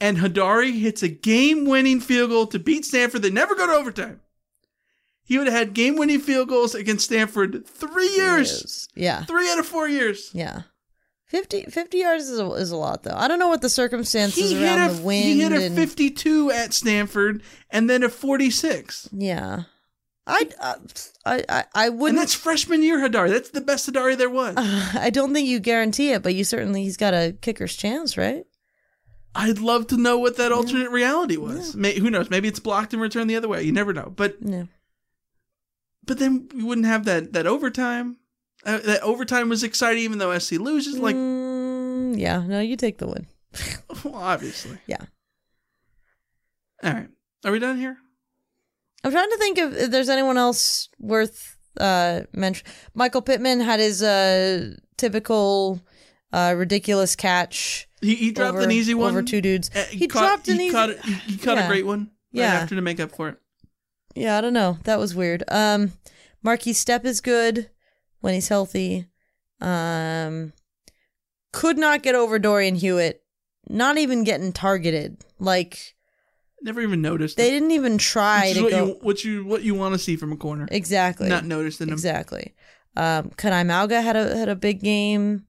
[0.00, 3.22] and Heidari hits a game-winning field goal to beat Stanford?
[3.22, 4.20] They never go to overtime.
[5.24, 8.88] He would have had game-winning field goals against Stanford three years.
[8.94, 9.24] Yeah.
[9.24, 10.30] Three out of four years.
[10.32, 10.62] Yeah.
[11.26, 13.16] 50, 50 yards is a, is a lot, though.
[13.16, 15.24] I don't know what the circumstances He around a, the wind.
[15.24, 19.08] he hit a and, 52 at Stanford and then a 46.
[19.12, 19.64] Yeah.
[20.28, 20.74] I, uh,
[21.24, 22.18] I, I, I wouldn't.
[22.20, 23.30] that's freshman year Heidari.
[23.30, 24.54] That's the best Heidari there was.
[24.58, 28.44] I don't think you guarantee it, but you certainly, he's got a kicker's chance, right?
[29.38, 31.76] I'd love to know what that alternate reality was.
[31.76, 32.30] May, who knows?
[32.30, 33.62] Maybe it's blocked and returned the other way.
[33.62, 34.12] You never know.
[34.16, 34.64] But Yeah.
[36.04, 38.16] but then we wouldn't have that that overtime.
[38.64, 40.98] Uh, that overtime was exciting, even though SC loses.
[40.98, 43.26] Like, Mm, yeah, no, you take the win.
[44.04, 44.78] well, obviously.
[44.86, 45.04] Yeah.
[46.82, 47.08] All right.
[47.44, 47.98] Are we done here?
[49.04, 52.66] I'm trying to think if, if there's anyone else worth uh mention.
[52.94, 55.80] Michael Pittman had his uh typical
[56.32, 57.88] Uh, ridiculous catch.
[58.02, 59.70] He, he dropped over- an easy one over two dudes.
[59.74, 60.72] Uh, he caught, dropped an he easy.
[60.74, 61.64] Caught, a- he, he caught Yeah.
[61.64, 62.00] a great one.
[62.00, 62.10] Right
[62.42, 62.52] Yeah.
[62.54, 63.36] after to make up for it.
[64.14, 64.78] Yeah, I don't know.
[64.84, 65.44] That was weird.
[65.48, 65.92] Um,
[66.44, 67.70] Markese Stepp is good
[68.20, 69.06] when he's healthy.
[69.60, 70.52] Um,
[71.52, 73.22] could not get over Dorian Hewett.
[73.68, 75.24] Not even getting targeted.
[75.38, 75.94] Like
[76.62, 77.36] Never even noticed.
[77.36, 77.52] they it.
[77.52, 78.86] didn't even try to what go.
[78.86, 80.68] you what you what you want to see from a corner.
[80.70, 81.28] Exactly.
[81.28, 81.94] Not noticed in him.
[81.94, 82.54] Exactly.
[82.96, 85.46] Um, Kanai Mauga had a had a big game.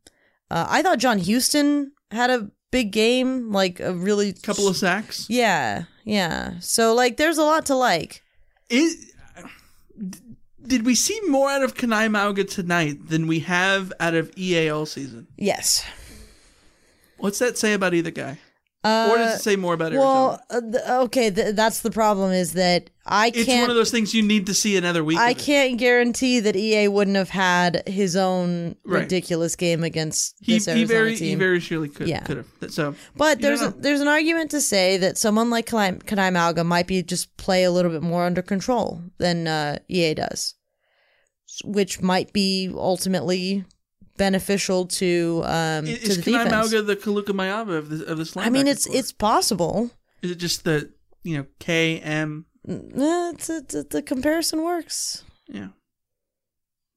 [0.50, 5.26] Uh, I thought John Houston had a big game, like a really Couple of sacks.
[5.30, 6.54] Yeah, yeah.
[6.60, 8.24] So like, there's a lot to like.
[8.70, 9.14] Is
[10.66, 14.70] did we see more out of Kanai Mauga tonight than we have out of EA
[14.70, 15.28] all season?
[15.38, 15.86] Yes.
[17.18, 18.40] What's that say about either guy?
[18.88, 20.42] Uh, or does it say more about Arizona?
[20.50, 23.48] Well, uh, okay, th- that's the problem is that I can't.
[23.48, 25.18] It's one of those things you need to see another week.
[25.18, 29.02] I can't guarantee that EA wouldn't have had his own Right.
[29.02, 32.22] ridiculous game against He, this he Arizona very he very surely could Yeah.
[32.22, 32.72] could have.
[32.72, 36.88] So, But there's a, there's an argument to say that someone like Kanai Mauga might
[36.88, 40.56] be just play a little bit more under control than uh, EA does,
[41.64, 43.64] which might be ultimately
[44.18, 46.88] beneficial to um is, to is the Kanai defense.
[46.88, 49.92] The Kaluka Maiava of this of this I mean, it's it's possible.
[50.22, 50.92] Is it just the
[51.24, 52.46] you know K M?
[52.68, 52.74] Eh,
[53.34, 55.24] it's, it's, it's- the comparison works.
[55.48, 55.70] Yeah.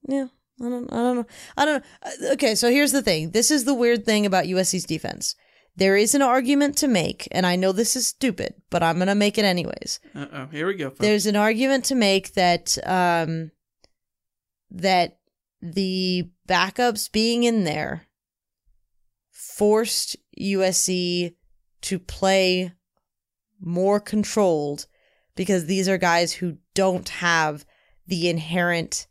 [0.07, 0.27] Yeah.
[0.59, 1.25] I don't, I don't know.
[1.57, 1.87] I don't know.
[2.29, 3.31] Uh, Okay, so here's the thing.
[3.31, 5.35] This is the weird thing about USC's defense.
[5.75, 9.07] There is an argument to make, and I know this is stupid, but I'm going
[9.07, 9.99] to make it anyways.
[10.13, 10.89] Uh oh, here we go.
[10.89, 10.99] Folks.
[10.99, 13.51] There's an argument to make that um,
[14.69, 15.17] that
[15.61, 18.07] the backups being in there
[19.29, 21.35] forced USC
[21.81, 22.71] to play
[23.59, 24.87] more controlled
[25.35, 27.65] because these are guys who don't have
[28.07, 29.07] the inherent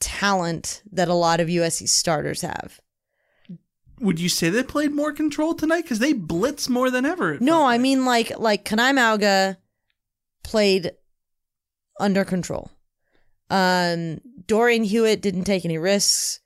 [0.00, 2.80] talent that a lot of USC starters have.
[4.00, 5.82] Would you say they played more control tonight?
[5.82, 7.38] Because they blitz more than ever.
[7.40, 9.56] No, I mean like like Kanai Mauga
[10.44, 10.92] played
[11.98, 12.70] under control.
[13.50, 16.40] Um Dorian Hewett didn't take any risks.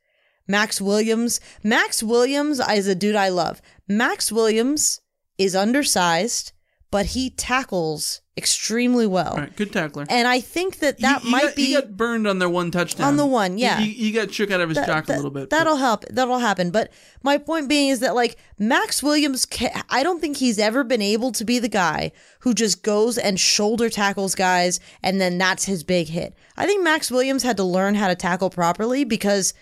[0.46, 3.62] Max Williams, Max Williams is a dude I love.
[3.86, 5.00] Max Williams
[5.38, 6.52] is undersized,
[6.90, 9.32] but he tackles extremely well.
[9.32, 10.06] All right, good tackler.
[10.08, 12.48] And I think that that He- he might got, be He got burned on their
[12.48, 13.06] one touchdown.
[13.08, 13.78] On the one, yeah.
[13.78, 15.50] He, he got shook out of his That- jock that- a little bit.
[15.50, 16.04] That'll help.
[16.10, 16.70] That'll happen.
[16.70, 16.90] But
[17.22, 19.46] my point being is that like Max Williams,
[19.90, 23.38] I don't think he's ever been able to be the guy who just goes and
[23.38, 26.34] shoulder tackles guys and then that's his big hit.
[26.56, 29.52] I think Max Williams had to learn how to tackle properly because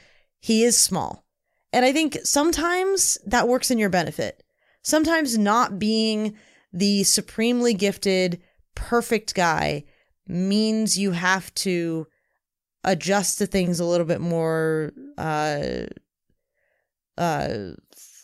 [0.40, 1.24] he is small.
[1.72, 4.42] And I think sometimes that works in your benefit.
[4.82, 6.36] Sometimes not being
[6.78, 8.40] the supremely gifted,
[8.74, 9.84] perfect guy
[10.26, 12.06] means you have to
[12.84, 15.84] adjust to things a little bit more uh
[17.16, 17.70] uh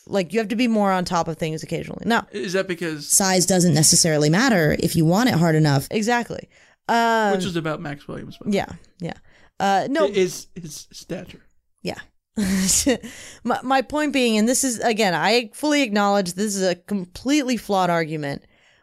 [0.07, 2.03] like you have to be more on top of things occasionally.
[2.07, 5.89] Now, Is that because size doesn't necessarily matter if you want it hard enough.
[5.91, 6.49] Exactly.
[6.89, 8.37] Um which is about Max Williams?
[8.39, 9.15] by yeah, yeah.
[9.59, 11.43] Uh no, is his stature.
[11.83, 11.99] yeah.
[13.45, 17.57] my, my point being, and this is again, I fully acknowledge this is a completely
[17.57, 18.43] flawed argument,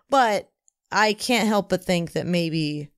[0.09, 0.49] but
[0.91, 2.89] I can't help but think that maybe,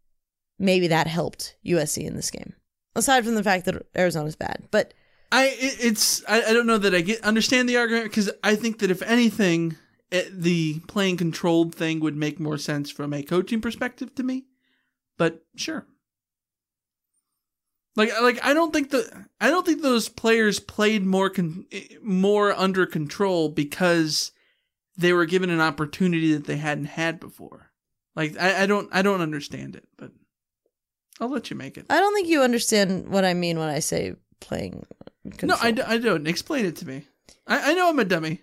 [0.60, 2.54] maybe that helped USC in this game.
[2.96, 4.94] Aside from the fact that Arizona's bad, but
[5.32, 8.78] I it's I, I don't know that I get understand the argument because I think
[8.80, 9.76] that if anything,
[10.12, 14.46] it, the playing controlled thing would make more sense from a coaching perspective to me.
[15.18, 15.88] But sure.
[17.96, 21.66] Like like I don't think the I don't think those players played more con,
[22.02, 24.32] more under control because
[24.98, 27.72] they were given an opportunity that they hadn't had before.
[28.16, 30.12] Like I, I don't I don't understand it, but
[31.20, 31.86] I'll let you make it.
[31.90, 34.86] I don't think you understand what I mean when I say playing.
[35.38, 35.50] Control.
[35.50, 36.28] No, I, d- I don't.
[36.28, 37.06] Explain it to me.
[37.48, 38.42] I, I know I'm a dummy.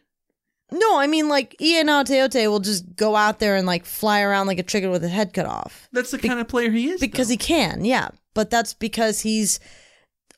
[0.72, 4.46] No, I mean like Ian Teote will just go out there and like fly around
[4.46, 5.88] like a chicken with a head cut off.
[5.92, 7.00] That's the kind of player he is.
[7.00, 8.10] because he can, yeah.
[8.34, 9.58] But that's because he's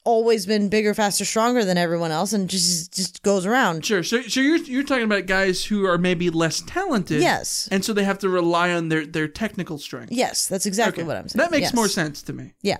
[0.04, 3.84] always been bigger, faster, stronger than everyone else, and just just goes around.
[3.84, 4.02] Sure.
[4.02, 7.20] So, so you're you're talking about guys who are maybe less talented.
[7.20, 7.68] Yes.
[7.70, 10.10] And so they have to rely on their their technical strength.
[10.12, 11.08] Yes, that's exactly Okay.
[11.08, 11.38] what I'm saying.
[11.40, 11.74] That makes Yes.
[11.74, 12.54] more sense to me.
[12.62, 12.78] Yeah,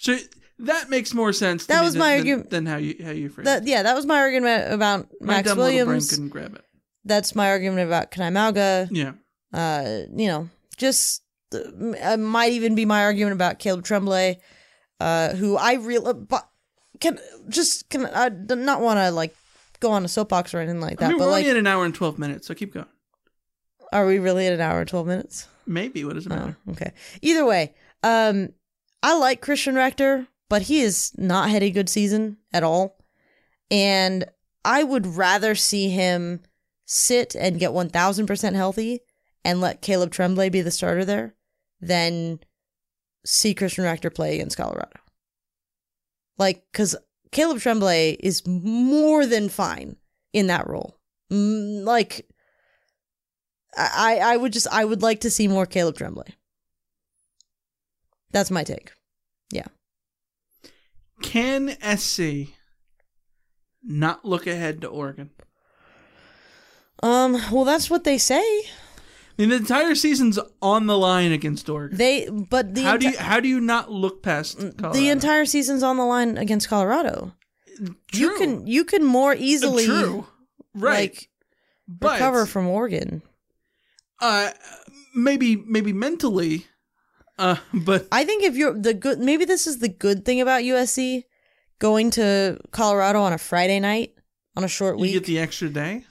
[0.00, 0.18] So
[0.58, 1.66] that makes more sense.
[1.66, 3.82] That me was than, my than- argument- Than how you how you phrase that yeah,
[3.84, 6.10] that was my argument about My Max dumb little brain Williams.
[6.10, 6.64] couldn't grab it.
[7.04, 8.88] That's my argument about Kanai Mauga.
[8.90, 9.12] Yeah.
[9.54, 11.22] Uh, you know, just
[11.52, 14.38] uh, might even be my argument about Caleb Tremblay,
[15.00, 16.48] uh, who I really but
[17.00, 17.18] can
[17.48, 19.34] just can I do not want to like
[19.80, 21.06] go on a soapbox or anything like that.
[21.06, 22.86] I mean, but we're like, only at an hour and twelve minutes, so keep going.
[23.92, 25.48] are we really at an hour and twelve minutes?
[25.66, 26.04] Maybe.
[26.04, 26.56] What does it matter?
[26.66, 26.92] Oh, okay.
[27.22, 28.50] Either way, um,
[29.02, 32.96] I like Christian Rector, but he has not had a good season at all.
[33.70, 34.24] And
[34.64, 36.40] I would rather see him
[36.86, 39.00] sit and get 1000% healthy
[39.44, 41.34] and let Caleb Tremblay be the starter there
[41.80, 42.40] than
[43.24, 45.00] see Christian Rector play against Colorado.
[46.38, 46.96] Like, because
[47.32, 49.96] Caleb Tremblay is more than fine
[50.32, 50.98] in that role.
[51.32, 52.26] Mm, like,
[53.76, 56.34] I, I would just, I would like to see more Caleb Tremblay.
[58.30, 58.92] That's my take.
[59.52, 59.66] Yeah.
[61.22, 62.52] Can SC
[63.82, 65.30] not look ahead to Oregon?
[67.02, 68.62] Um, well, that's what they say.
[69.38, 71.96] Mean, the entire season's on the line against Oregon.
[71.96, 74.92] They, but the how do you how do you not look past Colorado?
[74.92, 77.34] the entire season's on the line against Colorado.
[78.12, 80.26] You can you can more easily True.
[80.74, 81.12] right?
[81.12, 81.30] like
[81.86, 83.22] but recover from Oregon.
[84.20, 84.50] uh,
[85.14, 86.66] maybe maybe mentally,
[87.38, 90.62] uh, but I think if you're the good, maybe this is the good thing about
[90.62, 91.22] USC
[91.78, 94.14] going to Colorado on a Friday night
[94.56, 95.12] on a short you week.
[95.12, 96.04] get the extra day.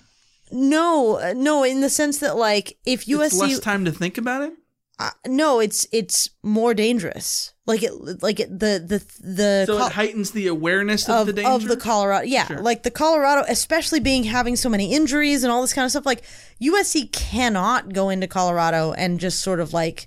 [0.51, 4.17] No, uh, no, in the sense that like if It's USC, less time to think
[4.17, 4.53] about it.
[4.99, 7.53] uh, no, it's it's more dangerous.
[7.65, 7.91] Like it,
[8.23, 11.51] like it, the the the So Col- it heightens the awareness of, of, the danger
[11.51, 12.25] of the Colorado.
[12.25, 12.61] Yeah, Sure.
[12.61, 16.05] like the Colorado, especially being having so many injuries and all this kind of stuff.
[16.05, 16.23] Like
[16.61, 20.05] USC cannot go into Colorado and just sort of like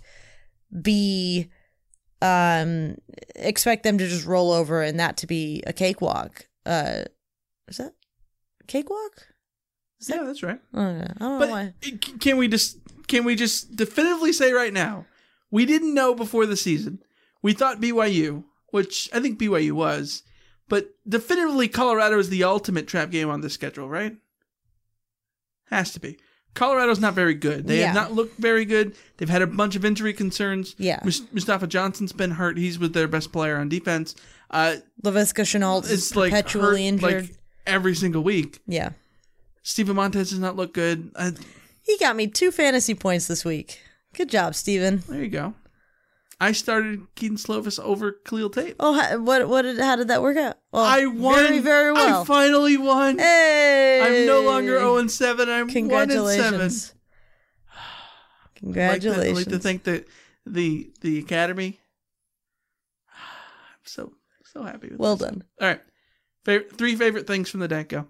[0.82, 1.50] be
[2.22, 2.96] um
[3.34, 6.46] expect them to just roll over and that to be a cakewalk.
[6.66, 7.02] Uh
[7.68, 7.92] is that
[8.66, 9.26] cakewalk?
[10.08, 10.60] Yeah, that's right.
[10.74, 11.74] I don't know But why.
[12.20, 15.06] can we just can we just definitively say right now
[15.50, 17.00] we didn't know before the season.
[17.42, 20.22] We thought BYU, which I think BYU was,
[20.68, 24.16] but definitively Colorado is the ultimate trap game on the schedule, right?
[25.66, 26.18] Has to be.
[26.54, 27.66] Colorado's not very good.
[27.68, 27.86] They Yeah.
[27.86, 28.96] have not looked very good.
[29.18, 30.74] They've had a bunch of injury concerns.
[30.78, 30.98] Yeah.
[31.04, 32.58] Mus- Mustafa Johnson's been hurt.
[32.58, 34.16] He's with their best player on defense.
[34.50, 37.22] Uh, Laviska Shenault is it's like perpetually hurt, injured.
[37.28, 37.34] like
[37.66, 38.58] every single week.
[38.66, 38.90] yeah.
[39.62, 41.10] Steven Montez does not look good.
[41.14, 41.32] Uh,
[41.82, 43.80] He got me two fantasy points this week.
[44.14, 45.02] Good job, Steven.
[45.08, 45.54] There you go.
[46.42, 48.74] I started Kedon Slovis over Khalil Tate.
[48.80, 50.56] Oh, ha- what what did how did that work out?
[50.72, 51.34] Well, I won.
[51.34, 52.22] very very well.
[52.22, 53.18] I finally won.
[53.18, 54.00] Hey!
[54.22, 55.48] I'm no longer 0 and 7.
[55.50, 55.74] I'm 1 and 7.
[55.74, 56.94] Congratulations.
[58.62, 60.04] I'd like to, I'd like to thank the
[60.46, 61.78] the the academy.
[63.12, 65.28] I'm so so happy with well this.
[65.28, 65.44] done.
[65.60, 65.80] All right.
[66.78, 68.06] Three favorite things from the day go,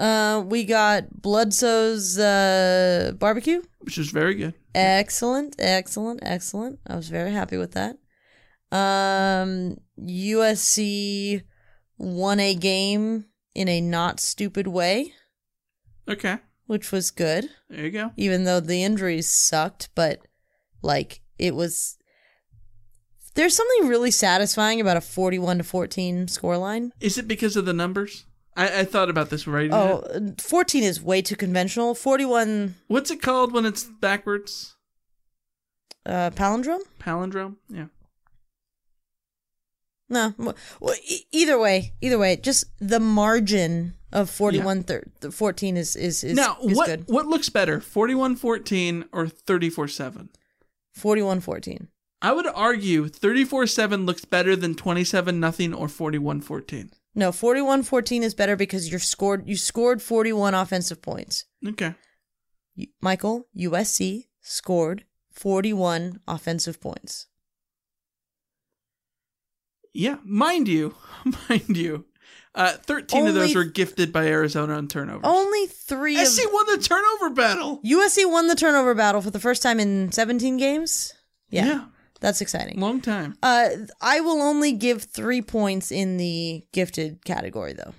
[0.00, 3.62] Uh, we got Bludso's uh, barbecue.
[3.80, 4.54] which is very good.
[4.74, 6.78] Excellent, excellent, excellent.
[6.86, 7.96] I was very happy with that.
[8.72, 11.42] Um, USC
[11.98, 15.12] won a game in a not stupid way,
[16.08, 16.38] Okay.
[16.66, 17.50] which was good.
[17.68, 18.12] There you go.
[18.16, 20.20] even though the injuries sucked, but
[20.82, 21.96] like it was
[23.34, 26.90] there's something really satisfying about a 41 to 14 scoreline.
[27.00, 28.24] Is it because of the numbers?
[28.56, 29.70] I, I thought about this right.
[29.72, 30.02] Oh,
[30.40, 31.94] 14 is way too conventional.
[31.94, 34.76] 41 What's it called when it's backwards?
[36.06, 36.80] uh palindrome?
[36.98, 37.56] Palindrome?
[37.68, 37.86] Yeah.
[40.08, 40.34] No.
[40.80, 46.24] Well, e- either way, either way, just the margin of 41 thir- 14 is is
[46.24, 47.04] is, now, is what good.
[47.06, 50.28] what looks better, 41-14 or 34-7?
[50.94, 51.88] 41 14.
[52.22, 56.90] I would argue 34-7 looks better than 27 nothing or 41-14.
[57.14, 61.44] No, 41 14 is better because you're scored you scored 41 offensive points.
[61.66, 61.94] Okay.
[62.74, 67.26] You- Michael, USC scored 41 offensive points.
[69.92, 70.94] Yeah, mind you,
[71.48, 72.04] mind you.
[72.54, 75.22] Uh, 13 of those were gifted by Arizona on turnovers.
[75.24, 77.80] Only three of won the turnover battle.
[77.84, 81.12] USC won the turnover battle for the first time in 17 games.
[81.48, 81.84] Yeah, Yeah.
[82.20, 82.78] That's exciting.
[82.80, 83.36] Long time.
[83.42, 83.68] Uh,
[84.00, 87.94] I will only give three points in the gifted category though,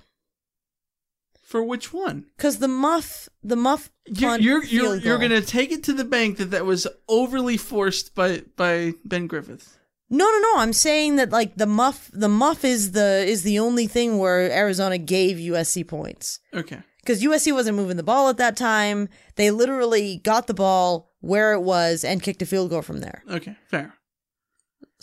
[1.42, 2.26] For which one?
[2.36, 6.38] because the muff, the muff, You're you're you're, you're gonna take it to the bank
[6.38, 9.78] that that was overly forced by by Ben Griffith.
[10.08, 10.52] No, no, no.
[10.58, 14.50] I'm saying that like the muff, the muff is the is the only thing where
[14.52, 16.38] Arizona gave USC points.
[16.54, 16.80] Okay.
[17.00, 19.08] because USC wasn't moving the ball at that time.
[19.36, 23.22] They literally got the ball where it was and kicked a field goal from there.
[23.30, 23.56] Okay.
[23.68, 23.94] Fair.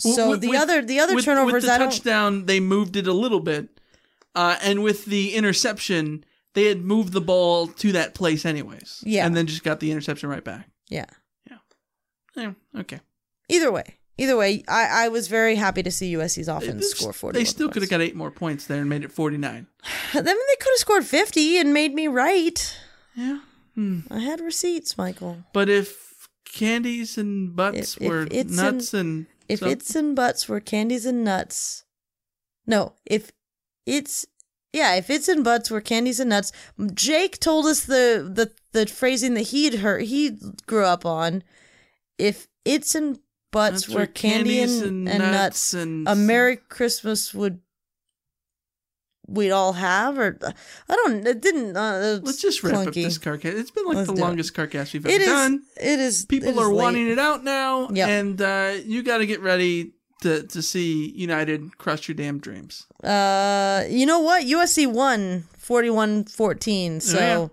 [0.00, 1.90] So With- the with- other the other with, turnovers, with the I don't.
[1.90, 3.68] touchdown, they moved it a little bit,
[4.34, 6.24] uh, and with the interception,
[6.54, 9.02] they had moved the ball to that place anyways.
[9.04, 9.26] Yeah.
[9.26, 10.68] and then just got the interception right back.
[10.88, 11.06] Yeah.
[12.36, 12.52] Yeah.
[12.78, 13.00] Okay.
[13.48, 17.38] Either way, either way, I, I was very happy to see USC's offense score forty.
[17.40, 19.66] They still could have got eight more points there and made it forty nine.
[20.12, 22.76] Then they could have scored fifty and made me right.
[23.16, 23.40] Yeah.
[23.74, 24.00] Hmm.
[24.10, 25.44] I had receipts, Michael.
[25.52, 30.48] But if candies and butts If- if were nuts and If some- its and butts
[30.48, 31.84] were candies and nuts,
[32.66, 32.94] no.
[33.04, 33.32] If
[33.86, 34.26] it's
[34.72, 36.52] Yeah, if it's and butts, we're candies and nuts.
[36.94, 41.42] Jake told us the the the phrasing that he'd heard he grew up on.
[42.18, 43.18] If it's and
[43.50, 45.74] butts, we're candy candies and, and and nuts nuts.
[45.74, 47.60] and- A Merry Christmas would
[49.30, 50.36] we'd all have, or
[50.88, 51.26] I don't.
[51.26, 51.76] It didn't.
[51.76, 53.04] Uh, Let's just wrap up clunky.
[53.04, 53.44] this CarCast.
[53.58, 54.24] It's been like Let's the do it.
[54.24, 55.28] longest CarCast we've ever It is.
[55.28, 55.62] done.
[55.80, 56.24] It is.
[56.26, 56.82] People it is are late.
[56.82, 58.08] wanting it out now, Yep.
[58.08, 62.86] and uh, you got to get ready to to see United crush your damn dreams.
[63.02, 64.44] Uh, you know what?
[64.44, 67.48] USC won 41-14, So, yeah.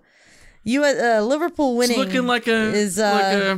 [0.64, 1.98] you uh, Liverpool winning.
[1.98, 3.56] it's looking like a is uh, like a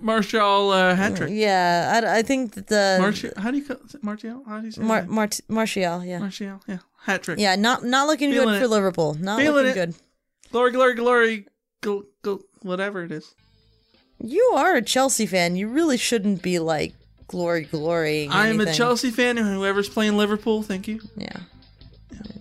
[0.00, 1.30] Martial uh, hat trick.
[1.32, 2.00] yeah.
[2.04, 4.42] I, I think that the Martial, how do you call it Martial?
[4.46, 6.60] How do you say Mar- Mart- Martial, yeah, Martial?
[6.68, 7.38] Yeah, hat trick.
[7.38, 7.56] yeah.
[7.56, 8.60] Not not looking Feeling good it.
[8.60, 9.14] for Liverpool.
[9.14, 9.86] Not Feeling looking it.
[9.86, 9.94] good.
[10.50, 11.46] Glory, glory, glory,
[11.80, 13.34] go, go, whatever it is.
[14.18, 15.56] You are a Chelsea fan.
[15.56, 16.94] You really shouldn't be like
[17.26, 18.28] glory, glory.
[18.28, 21.00] I am a Chelsea fan, and whoever's playing Liverpool, thank you.
[21.16, 21.36] Yeah.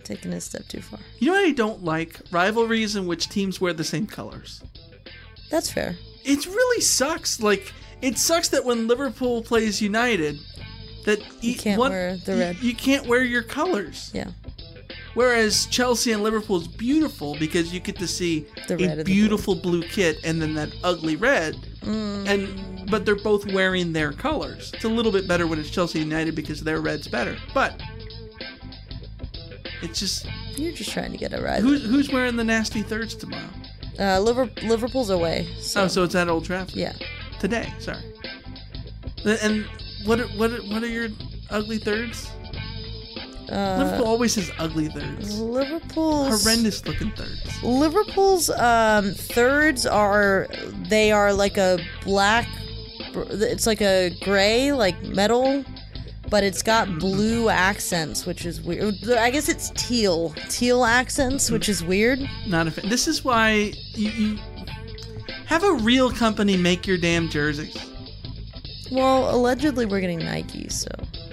[0.04, 1.00] Taking a step too far.
[1.20, 2.20] You know what I don't like?
[2.32, 4.62] Rivalries in which teams wear the same colors.
[5.50, 5.96] That's fair.
[6.26, 7.40] It really sucks.
[7.42, 10.38] Like it sucks that when Liverpool plays United,
[11.06, 12.58] that You can't one- wear the red.
[12.62, 14.12] You, can't wear your colors.
[14.14, 14.30] Yeah.
[15.16, 19.84] Whereas Chelsea and Liverpool is beautiful because you get to see red a beautiful blue
[19.84, 21.56] kit and then that ugly red.
[21.82, 22.28] Mm.
[22.28, 24.72] And but they're both wearing their colors.
[24.74, 27.38] It's a little bit better when it's Chelsea United because their red's better.
[27.54, 27.80] But
[29.84, 30.26] it's just
[30.58, 31.62] You're just trying to get a ride.
[31.62, 33.50] who's who's wearing the nasty thirds tomorrow?
[34.00, 35.48] Uh, Liverpool's away.
[35.60, 35.84] So.
[35.84, 36.76] Oh, so it's at Old Trafford.
[36.76, 36.94] Yeah.
[37.40, 38.00] Today, sorry.
[39.26, 39.66] And
[40.06, 41.10] what are, what are, what are your
[41.50, 42.30] ugly thirds?
[43.50, 45.40] Liverpool Uh, always has ugly thirds.
[45.40, 47.62] Liverpool's Horrendous looking thirds.
[47.62, 50.48] Liverpool's um, thirds are
[50.88, 52.48] they are like a black.
[53.16, 55.64] It's like a gray, like metal,
[56.30, 58.96] but it's got blue accents, which is weird.
[59.10, 62.20] I guess it's teal, teal accents, which is weird.
[62.48, 62.90] Not a fan.
[62.90, 64.40] This is why you, you
[65.46, 67.78] have a real company make your damn jerseys.
[68.94, 70.88] Well, allegedly we're getting Nike, so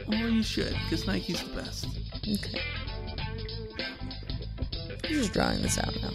[0.08, 1.86] Well, you should, because Nike's the best.
[2.16, 2.60] okay.
[5.04, 6.10] I'm just drawing this out now.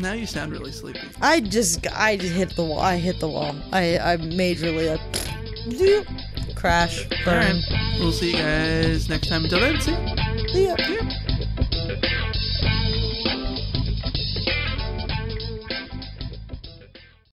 [0.00, 1.00] Now you sound really sleepy.
[1.20, 2.80] I just I just hit the wall.
[2.80, 3.54] I hit the wall.
[3.72, 6.06] I I majorly like zoop,
[6.56, 7.56] crash All burn.
[7.70, 7.96] right.
[8.00, 9.44] We'll see you guys next time.
[9.44, 10.14] Until then, see ya.
[10.52, 10.76] See ya.
[10.76, 11.02] See ya.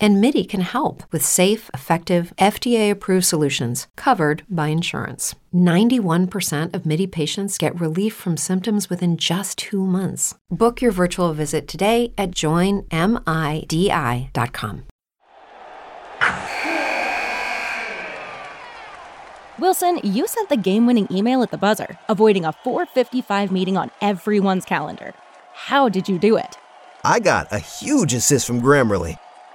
[0.00, 5.34] And MIDI can help with safe, effective, FDA approved solutions covered by insurance.
[5.54, 10.36] 91% of MIDI patients get relief from symptoms within just two months.
[10.50, 12.86] Book your virtual visit today at joinmidi.com.
[19.58, 23.90] Wilson, you sent the game winning email at the buzzer, avoiding a 455 meeting on
[24.00, 25.12] everyone's calendar.
[25.52, 26.56] How did you do it?
[27.04, 29.18] I got a huge assist from Grammarly,